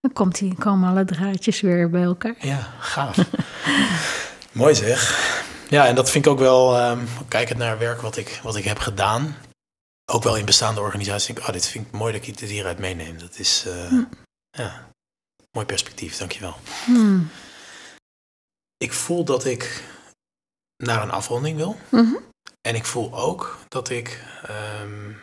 [0.00, 2.34] Dan komt die, komen alle draadjes weer bij elkaar.
[2.38, 3.16] Ja, gaaf.
[4.54, 5.32] Mooi zeg.
[5.68, 8.64] Ja, en dat vind ik ook wel, um, kijkend naar werk wat ik, wat ik
[8.64, 9.36] heb gedaan,
[10.12, 12.50] ook wel in bestaande organisaties, denk ik, oh, dit vind ik mooi dat ik dit
[12.50, 13.18] hieruit meeneem.
[13.18, 14.04] Dat is, uh, hm.
[14.50, 14.90] ja,
[15.50, 16.56] mooi perspectief, dankjewel.
[16.84, 17.20] Hm.
[18.76, 19.82] Ik voel dat ik
[20.76, 21.76] naar een afronding wil.
[21.90, 22.18] Mm
[22.60, 24.24] En ik voel ook dat ik,
[24.80, 25.20] um,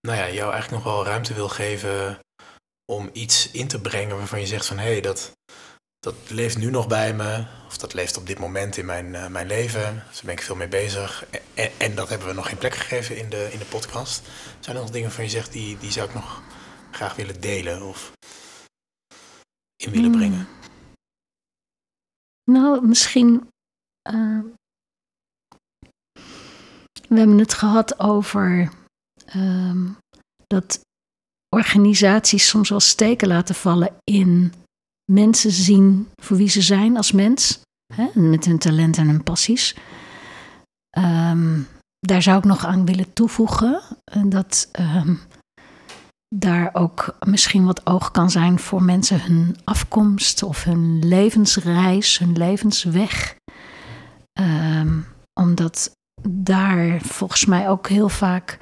[0.00, 2.18] nou ja, jou eigenlijk nog wel ruimte wil geven
[2.92, 5.32] om iets in te brengen waarvan je zegt van, hé, hey, dat,
[5.98, 9.26] dat leeft nu nog bij me, of dat leeft op dit moment in mijn, uh,
[9.26, 9.94] mijn leven.
[9.94, 11.26] Daar ben ik veel mee bezig.
[11.54, 14.28] En, en, dat hebben we nog geen plek gegeven in de, in de podcast.
[14.60, 16.42] Zijn er nog dingen van je zegt, die, die zou ik nog
[16.90, 18.12] graag willen delen of
[19.76, 20.18] in willen hmm.
[20.18, 20.48] brengen?
[22.44, 23.48] Nou, misschien.
[24.10, 24.40] Uh,
[27.08, 28.72] we hebben het gehad over
[29.36, 29.90] uh,
[30.46, 30.80] dat
[31.48, 34.52] organisaties soms wel steken laten vallen in
[35.12, 37.60] mensen zien voor wie ze zijn als mens.
[37.94, 39.76] Hè, met hun talenten en hun passies.
[40.98, 41.66] Um,
[42.00, 45.20] daar zou ik nog aan willen toevoegen eh, dat um,
[46.36, 52.32] daar ook misschien wat oog kan zijn voor mensen hun afkomst of hun levensreis, hun
[52.32, 53.36] levensweg.
[54.40, 55.06] Um,
[55.40, 55.92] omdat
[56.28, 58.58] daar volgens mij ook heel vaak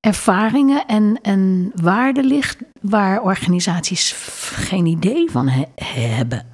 [0.00, 4.12] ervaringen en, en waarde ligt waar organisaties
[4.54, 6.46] geen idee van hebben.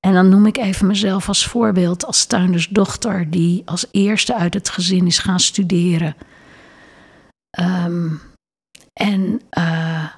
[0.00, 4.68] En dan noem ik even mezelf als voorbeeld als tuindersdochter die als eerste uit het
[4.68, 6.16] gezin is gaan studeren.
[7.50, 8.08] Ehm,
[8.92, 10.08] en uh,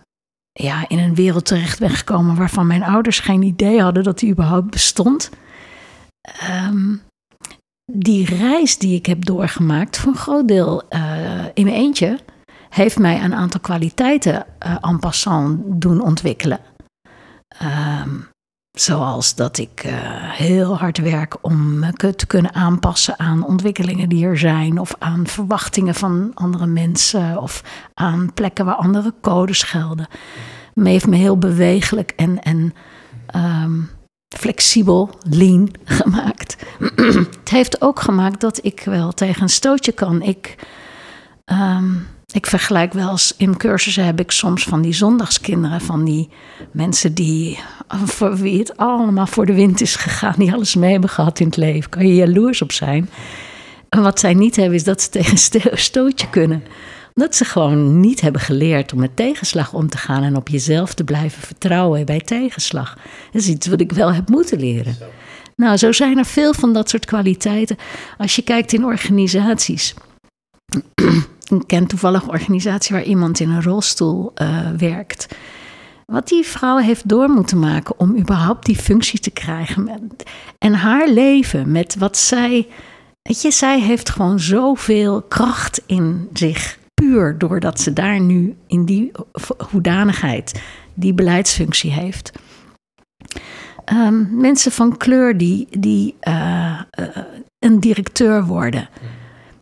[0.53, 4.31] ja, in een wereld terecht ben gekomen waarvan mijn ouders geen idee hadden dat die
[4.31, 5.31] überhaupt bestond.
[6.51, 7.03] Um,
[7.93, 12.19] die reis die ik heb doorgemaakt, voor een groot deel uh, in mijn eentje,
[12.71, 16.61] heeft mij een aantal kwaliteiten uh, en passant doen ontwikkelen.
[18.03, 18.29] Um,
[18.71, 19.93] zoals dat ik uh,
[20.33, 25.27] heel hard werk om me te kunnen aanpassen aan ontwikkelingen die er zijn, of aan
[25.27, 27.63] verwachtingen van andere mensen, of
[27.95, 30.07] aan plekken waar andere codes gelden.
[30.75, 32.75] Me heeft me heel bewegelijk en, en
[33.37, 33.91] um,
[34.37, 36.57] flexibel, lean gemaakt.
[37.41, 40.23] het heeft ook gemaakt dat ik wel tegen een stootje kan.
[40.23, 40.67] Ik.
[41.45, 46.29] Um, ik vergelijk wel eens in cursussen heb ik soms van die zondagskinderen, van die
[46.73, 47.59] mensen die
[48.05, 51.47] voor wie het allemaal voor de wind is gegaan, die alles mee hebben gehad in
[51.47, 51.91] het leven.
[51.91, 53.11] Kan je jaloers op zijn.
[53.89, 56.63] En wat zij niet hebben, is dat ze tegen een stootje kunnen.
[57.15, 60.95] Omdat ze gewoon niet hebben geleerd om met tegenslag om te gaan en op jezelf
[60.95, 62.95] te blijven vertrouwen bij tegenslag.
[63.33, 64.97] Dat is iets wat ik wel heb moeten leren.
[65.57, 67.77] Nou, zo zijn er veel van dat soort kwaliteiten.
[68.19, 69.95] Als je kijkt in organisaties.
[71.51, 75.27] Ik ken toevallig een organisatie waar iemand in een rolstoel uh, werkt.
[76.07, 80.11] Wat die vrouw heeft door moeten maken om überhaupt die functie te krijgen.
[80.59, 82.69] En haar leven met wat zij.
[83.23, 86.79] Weet je, zij heeft gewoon zoveel kracht in zich.
[86.95, 89.13] Puur doordat ze daar nu in die
[89.71, 90.63] hoedanigheid
[90.95, 92.33] die beleidsfunctie heeft.
[93.93, 96.81] Um, mensen van kleur die, die uh,
[97.59, 98.89] een directeur worden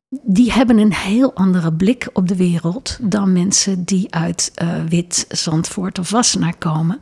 [0.09, 5.25] die hebben een heel andere blik op de wereld dan mensen die uit uh, Wit,
[5.29, 7.01] Zandvoort of Wassenaar komen.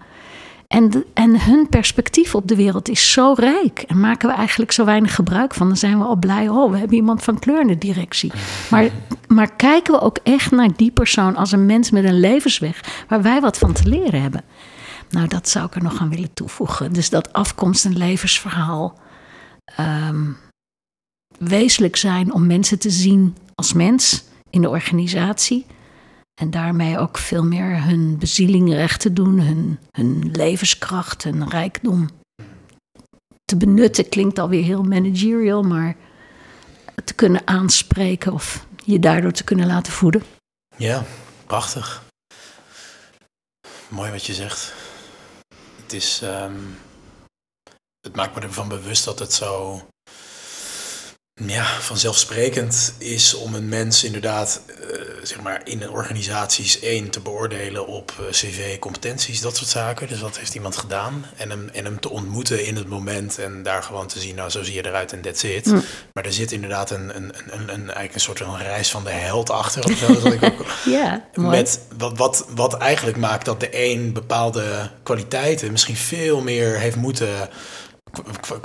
[0.68, 3.84] En, en hun perspectief op de wereld is zo rijk.
[3.86, 5.66] En maken we eigenlijk zo weinig gebruik van.
[5.66, 6.48] Dan zijn we al blij.
[6.48, 8.32] Oh, we hebben iemand van kleur in de directie.
[8.70, 8.90] Maar,
[9.28, 13.04] maar kijken we ook echt naar die persoon als een mens met een levensweg.
[13.08, 14.44] Waar wij wat van te leren hebben.
[15.10, 16.92] Nou, dat zou ik er nog aan willen toevoegen.
[16.92, 18.98] Dus dat afkomst- en levensverhaal.
[20.08, 20.36] Um,
[21.38, 25.66] wezenlijk zijn om mensen te zien als mens in de organisatie.
[26.40, 32.08] En daarmee ook veel meer hun bezieling recht te doen, hun, hun levenskracht, hun rijkdom
[33.44, 34.08] te benutten.
[34.08, 35.96] Klinkt alweer heel managerial, maar
[37.04, 40.22] te kunnen aanspreken of je daardoor te kunnen laten voeden.
[40.76, 41.04] Ja,
[41.46, 42.02] prachtig.
[43.88, 44.74] Mooi wat je zegt.
[45.82, 46.20] Het is.
[46.22, 46.78] Um,
[48.00, 49.80] het maakt me ervan bewust dat het zo
[51.44, 57.20] ja, vanzelfsprekend is om een mens inderdaad, uh, zeg maar, in een organisaties één te
[57.20, 60.08] beoordelen op uh, cv, competenties, dat soort zaken.
[60.08, 61.24] Dus dat heeft iemand gedaan.
[61.36, 64.50] En hem, en hem te ontmoeten in het moment en daar gewoon te zien, nou,
[64.50, 65.66] zo zie je eruit en that's it.
[65.66, 65.82] Mm.
[66.12, 69.10] Maar er zit inderdaad een, een, een, een, eigenlijk een soort van reis van de
[69.10, 69.84] held achter.
[69.84, 74.12] Of zo, dat ik ook, ja, met wat, wat, wat eigenlijk maakt dat de een
[74.12, 77.48] bepaalde kwaliteiten misschien veel meer heeft moeten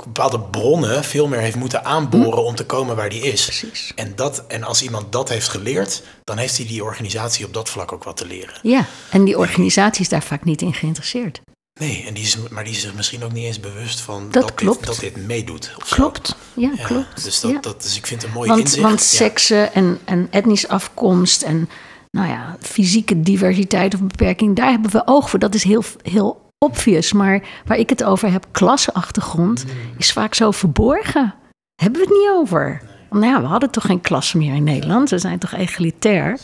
[0.04, 2.46] bepaalde bronnen veel meer heeft moeten aanboren hm.
[2.46, 3.44] om te komen waar die is.
[3.44, 3.92] Precies.
[3.94, 7.68] En, dat, en als iemand dat heeft geleerd, dan heeft hij die organisatie op dat
[7.68, 8.54] vlak ook wat te leren.
[8.62, 11.40] Ja, en die organisatie is daar vaak niet in geïnteresseerd.
[11.80, 14.42] Nee, en die is, maar die is zich misschien ook niet eens bewust van dat,
[14.42, 14.78] dat, klopt.
[14.78, 15.74] Dit, dat dit meedoet.
[15.88, 17.24] Klopt, ja, klopt.
[17.24, 18.82] Dus, dat, dat, dus ik vind het een mooi want, inzicht.
[18.82, 21.68] Want seksen en, en etnisch afkomst en
[22.10, 25.38] nou ja, fysieke diversiteit of beperking, daar hebben we oog voor.
[25.38, 29.70] Dat is heel, heel obvious, maar waar ik het over heb, klasachtergrond, mm.
[29.98, 31.34] is vaak zo verborgen.
[31.82, 32.82] Hebben we het niet over?
[33.10, 35.10] Nou ja, we hadden toch geen klas meer in Nederland.
[35.10, 36.38] We zijn toch egalitair.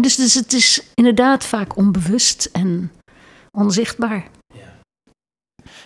[0.00, 2.92] dus, dus het is inderdaad vaak onbewust en
[3.50, 4.28] onzichtbaar.
[4.54, 4.78] Ja,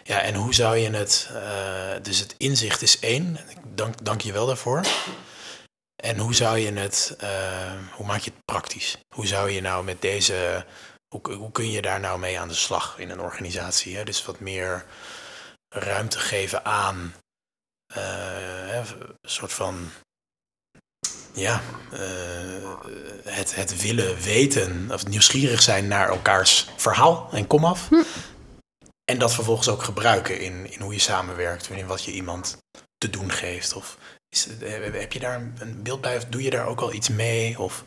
[0.02, 1.30] ja en hoe zou je het...
[1.32, 3.36] Uh, dus het inzicht is één.
[3.74, 4.80] Dank, dank je wel daarvoor.
[6.02, 7.16] En hoe zou je het...
[7.22, 7.28] Uh,
[7.92, 8.98] hoe maak je het praktisch?
[9.14, 10.64] Hoe zou je nou met deze
[11.22, 13.96] hoe, hoe kun je daar nou mee aan de slag in een organisatie?
[13.96, 14.04] Hè?
[14.04, 14.84] Dus wat meer
[15.68, 17.14] ruimte geven aan
[17.96, 19.90] uh, een soort van
[21.32, 21.60] ja,
[21.92, 22.00] uh,
[23.24, 27.88] het, het willen weten of nieuwsgierig zijn naar elkaars verhaal en komaf.
[27.88, 28.02] Hm.
[29.04, 32.56] En dat vervolgens ook gebruiken in, in hoe je samenwerkt, in wat je iemand
[32.98, 33.74] te doen geeft.
[33.74, 33.98] Of
[34.28, 34.48] is,
[34.92, 37.58] heb je daar een beeld bij of doe je daar ook al iets mee?
[37.58, 37.84] Of...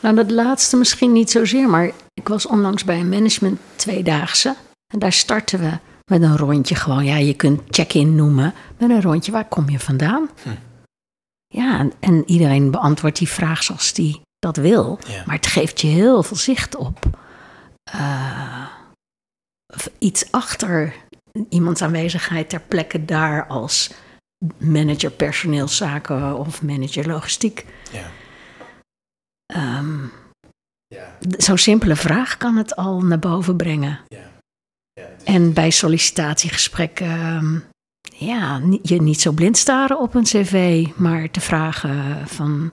[0.00, 1.92] Nou, dat laatste misschien niet zozeer, maar
[2.28, 4.56] ik was onlangs bij een management tweedaagse.
[4.92, 7.04] En daar starten we met een rondje gewoon.
[7.04, 8.54] Ja, je kunt check-in noemen.
[8.78, 10.30] Met een rondje, waar kom je vandaan?
[10.42, 10.48] Hm.
[11.46, 14.98] Ja, en, en, iedereen beantwoordt die vraag zoals die dat wil.
[15.26, 17.06] Maar het geeft je heel veel zicht op
[17.94, 18.66] uh,
[19.98, 20.94] iets achter
[21.48, 23.90] iemands aanwezigheid ter plekke daar als
[24.58, 27.64] manager personeelszaken of manager logistiek.
[27.92, 28.10] Ja.
[29.78, 30.12] Um,
[30.88, 31.16] ja.
[31.36, 34.00] Zo'n simpele vraag kan het al naar boven brengen.
[34.08, 34.36] Ja.
[34.92, 37.64] Ja, en bij sollicitatiegesprekken, um,
[38.16, 42.72] ja, je niet zo blind staren op een cv, maar te vragen van.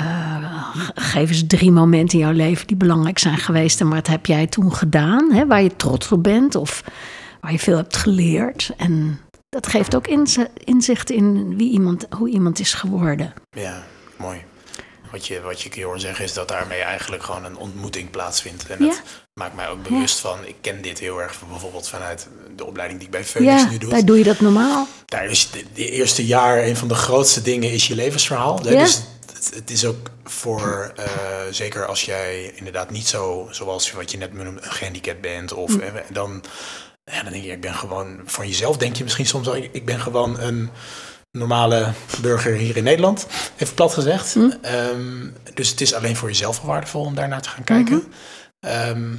[0.00, 4.26] Uh, geef eens drie momenten in jouw leven die belangrijk zijn geweest en wat heb
[4.26, 6.84] jij toen gedaan, hè, waar je trots op bent of
[7.40, 8.72] waar je veel hebt geleerd.
[8.76, 9.18] En
[9.48, 10.06] dat geeft ook
[10.64, 13.32] inzicht in wie iemand, hoe iemand is geworden.
[13.50, 13.82] Ja,
[14.16, 14.44] mooi.
[15.10, 18.66] Wat je, wat je kunt zeggen is dat daarmee eigenlijk gewoon een ontmoeting plaatsvindt.
[18.66, 19.02] En dat
[19.34, 23.08] maakt mij ook bewust van, ik ken dit heel erg bijvoorbeeld vanuit de opleiding die
[23.08, 23.90] ik bij Phoenix ja, nu doe.
[23.90, 24.86] daar doe je dat normaal.
[25.06, 28.62] Daar is de, de, eerste jaar een van de grootste dingen is je levensverhaal.
[28.62, 29.02] Dus
[29.34, 31.04] het, het is ook voor, uh,
[31.50, 35.52] zeker als jij inderdaad niet zo, zoals wat je net noemde, gehandicapt bent.
[35.52, 35.82] Of mm.
[36.12, 36.44] dan,
[37.04, 39.84] ja, dan denk je, ik ben gewoon, voor jezelf denk je misschien soms al, ik
[39.84, 40.70] ben gewoon een
[41.30, 41.92] normale
[42.22, 43.26] burger hier in Nederland,
[43.56, 44.34] even plat gezegd.
[44.34, 44.50] Hm.
[44.62, 47.96] Ehm, dus het is alleen voor jezelf waardevol om daarnaar te gaan kijken.
[47.96, 48.06] Mhm.
[48.60, 49.14] Ehm,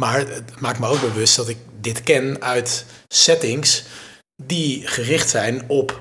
[0.00, 3.84] maar het maakt me ook bewust dat ik dit ken uit settings
[4.42, 6.00] die gericht zijn op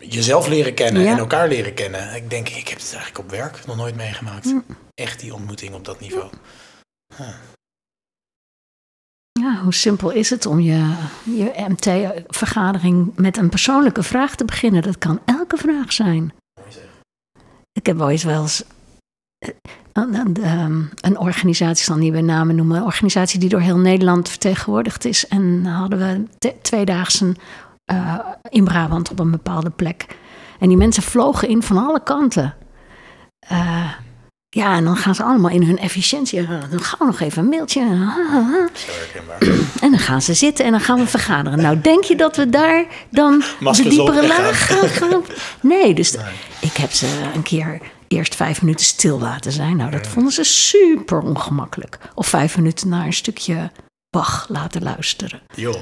[0.00, 1.12] jezelf leren kennen Ja.
[1.12, 2.14] en elkaar leren kennen.
[2.14, 4.44] Ik denk, ik heb het eigenlijk op werk nog nooit meegemaakt.
[4.44, 4.64] Mm.
[4.94, 6.30] Echt die ontmoeting op dat niveau.
[9.42, 10.94] Ja, hoe simpel is het om je,
[11.24, 14.82] je MT-vergadering met een persoonlijke vraag te beginnen?
[14.82, 16.32] Dat kan elke vraag zijn.
[17.72, 18.64] Ik heb ooit wel eens
[19.38, 19.50] eh,
[19.92, 25.04] ehm, een organisatie, zal niet bij namen noemen, een organisatie die door heel Nederland vertegenwoordigd
[25.04, 25.28] is.
[25.28, 27.36] En hadden we tweedaagse
[27.84, 30.16] eh, in Brabant op een bepaalde plek.
[30.58, 32.54] En die mensen vlogen in van alle kanten.
[33.38, 33.92] Eh,
[34.54, 36.46] ja, en dan gaan ze allemaal in hun efficiëntie.
[36.46, 37.80] Dan gaan we nog even een mailtje.
[39.80, 41.58] En dan gaan ze zitten en dan gaan we vergaderen.
[41.62, 45.22] Nou, denk je dat we daar dan de Maskers diepere laag gaan, gaan?
[45.60, 46.24] Nee, dus Nee.
[46.60, 49.76] ik heb ze een keer eerst vijf minuten stil laten zijn.
[49.76, 51.98] Nou, dat vonden ze super ongemakkelijk.
[52.14, 53.70] Of vijf minuten naar een stukje
[54.10, 55.40] Bach laten luisteren.
[55.54, 55.76] Joh.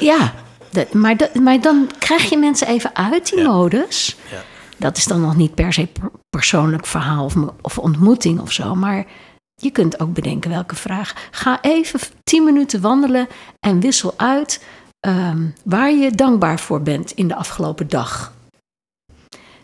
[0.00, 0.34] Ja,
[0.70, 3.48] dat- maar, dat- maar dan krijg je mensen even uit die Ja.
[3.48, 4.16] modus.
[4.30, 4.42] Ja.
[4.76, 8.74] Dat is dan nog niet per se per- persoonlijk verhaal of, of ontmoeting of zo.
[8.74, 9.06] Maar
[9.54, 11.28] je kunt ook bedenken welke vraag.
[11.30, 13.28] Ga even tien minuten wandelen
[13.60, 14.64] en wissel uit
[15.00, 18.32] ehm, waar je dankbaar voor bent in de afgelopen dag.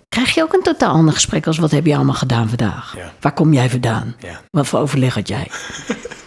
[0.08, 2.96] Krijg je ook een totaal ander gesprek als wat heb je allemaal gedaan vandaag?
[2.96, 3.12] Ja.
[3.20, 4.14] Waar kom jij vandaan?
[4.18, 4.40] Ja.
[4.50, 5.50] Wat voor overleg had jij?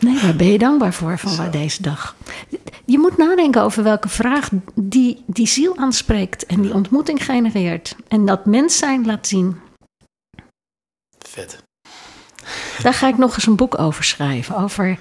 [0.00, 2.16] Nee, waar ben je dankbaar voor van waar deze dag?
[2.84, 7.96] Je moet nadenken over welke vraag die, die ziel aanspreekt en die ontmoeting genereert.
[8.08, 9.60] En dat mens zijn laat zien.
[11.18, 11.62] Vet.
[12.82, 14.56] Daar ga ik nog eens een boek over schrijven.
[14.56, 14.98] Over,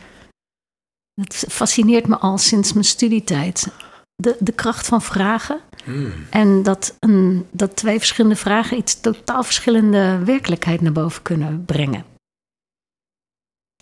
[1.22, 3.68] het fascineert me al sinds mijn studietijd.
[4.16, 5.60] De, de kracht van vragen.
[5.84, 6.14] Hmm.
[6.30, 12.06] En dat, een, dat twee verschillende vragen iets totaal verschillende werkelijkheid naar boven kunnen brengen.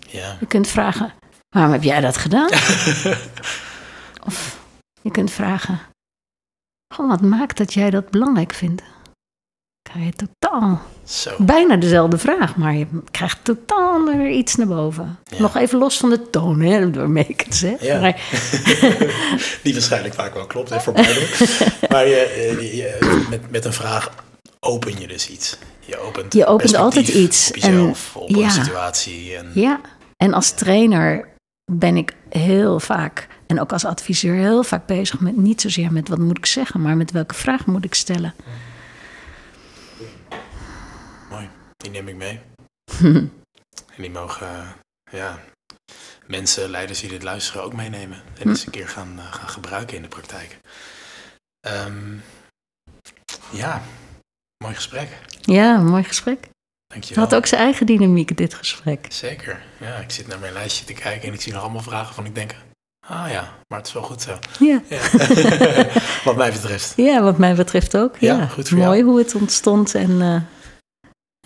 [0.07, 0.37] Ja.
[0.39, 1.13] Je kunt vragen,
[1.49, 2.49] waarom heb jij dat gedaan?
[4.27, 4.57] Of
[5.01, 5.79] je kunt vragen,
[6.93, 8.81] gewoon wat maakt dat jij dat belangrijk vindt?
[9.89, 11.35] Krijg je totaal, Zo.
[11.39, 15.19] bijna dezelfde vraag, maar je krijgt totaal weer iets naar boven.
[15.23, 15.39] Ja.
[15.41, 17.81] Nog even los van de toon, hè, waarmee ik het zeg.
[17.81, 17.99] Ja.
[17.99, 18.21] Maar,
[19.63, 21.19] Die waarschijnlijk vaak wel klopt, hè, voor beide.
[21.91, 24.11] maar je, eh, je- met, met een vraag
[24.67, 25.57] open je dus iets.
[25.79, 27.47] Je opent, Je opent altijd iets.
[27.49, 28.43] Op jezelf, En- op ja.
[28.45, 29.35] een situatie.
[29.35, 29.81] En, ja,
[30.15, 31.27] en als trainer
[31.71, 36.09] ben ik heel vaak, en ook als adviseur heel vaak bezig met niet zozeer met
[36.09, 38.33] wat moet ik zeggen, maar met welke vraag moet ik stellen.
[41.29, 42.39] Mooi, die neem ik mee.
[43.95, 44.69] En die mogen eh,
[45.11, 45.39] ja,
[46.27, 48.17] mensen, leiders die dit luisteren ook meenemen.
[48.35, 48.49] En Hm.
[48.49, 50.57] eens een keer gaan, eh, gaan gebruiken in de praktijk.
[51.67, 52.15] Ehm,
[53.51, 53.81] ja,
[54.63, 55.07] mooi gesprek.
[55.41, 56.39] Ja, mooi gesprek.
[56.41, 56.49] Het
[56.87, 57.23] Dankjewel.
[57.23, 59.05] had ook zijn eigen dynamiek, dit gesprek.
[59.09, 59.63] Zeker.
[59.79, 62.25] Ja, ik zit naar mijn lijstje te kijken en ik zie nog allemaal vragen van
[62.25, 62.55] ik denk,
[63.07, 64.37] ah ja, maar het is wel goed zo.
[64.59, 64.99] Ja, Ja.
[66.23, 66.93] Wat mij betreft.
[66.95, 68.17] ja wat mij betreft ook.
[68.17, 69.09] Ja, Ja, goed voor Mooi jou.
[69.09, 70.41] hoe het ontstond en, eh,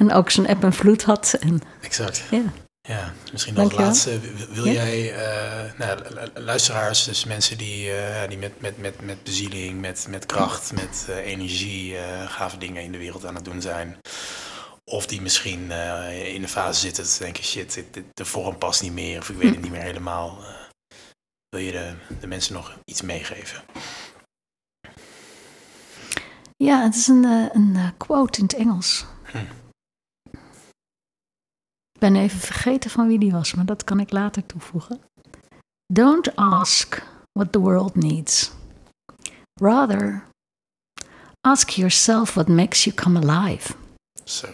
[0.02, 1.38] en ook zijn app en vloed had.
[1.40, 2.24] En, Exact.
[2.32, 2.42] ja.
[2.88, 4.20] Ja, misschien als laatste
[4.54, 4.72] wil Ja.
[4.72, 9.24] jij eh, nou, lu- lu- luisteraars, dus mensen die, eh, die met, met, met, met
[9.24, 11.96] bezieling, met, met kracht, met eh, energie
[12.28, 13.98] gave dingen in de wereld aan het doen zijn.
[14.84, 15.72] Of die misschien
[16.12, 19.30] in de fase zitten te denken, shit, dit, dit- de vorm past niet meer of
[19.30, 20.38] ik weet het niet meer helemaal.
[21.50, 23.64] wil je de, de mensen nog iets meegeven?
[26.58, 29.06] ja, het is een, een quote in het Engels.
[32.02, 35.00] Ik ben even vergeten van wie die was, maar dat kan ik later toevoegen.
[35.94, 38.52] Don't ask what the world needs.
[39.62, 40.24] Rather,
[41.48, 43.74] ask yourself what makes you come alive.
[44.24, 44.48] Zo,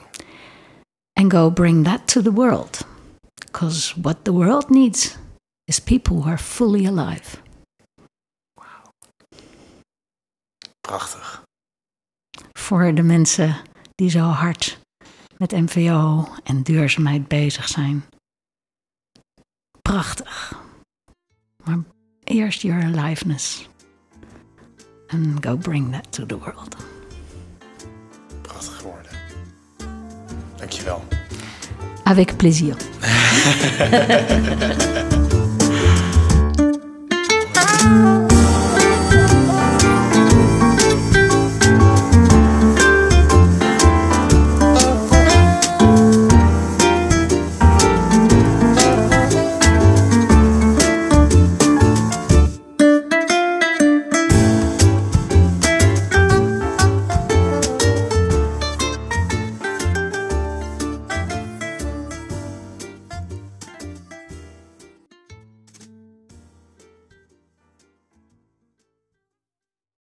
[1.14, 2.86] and go bring that to the world.
[3.34, 5.18] Because what the world needs
[5.64, 7.38] is people who are fully alive.
[10.82, 11.44] prachtig.
[12.60, 13.56] Voor de mensen
[13.96, 14.80] die zo hard
[15.38, 18.04] met MVO en duurzaamheid bezig zijn.
[19.82, 20.62] Prachtig.
[21.64, 21.78] Maar
[22.24, 23.70] eerst your aliveness.
[25.08, 26.76] And go bring that to the world.
[28.42, 29.12] Prachtig woorden.
[30.56, 31.04] Dankjewel.
[32.04, 32.76] Avec plaisir.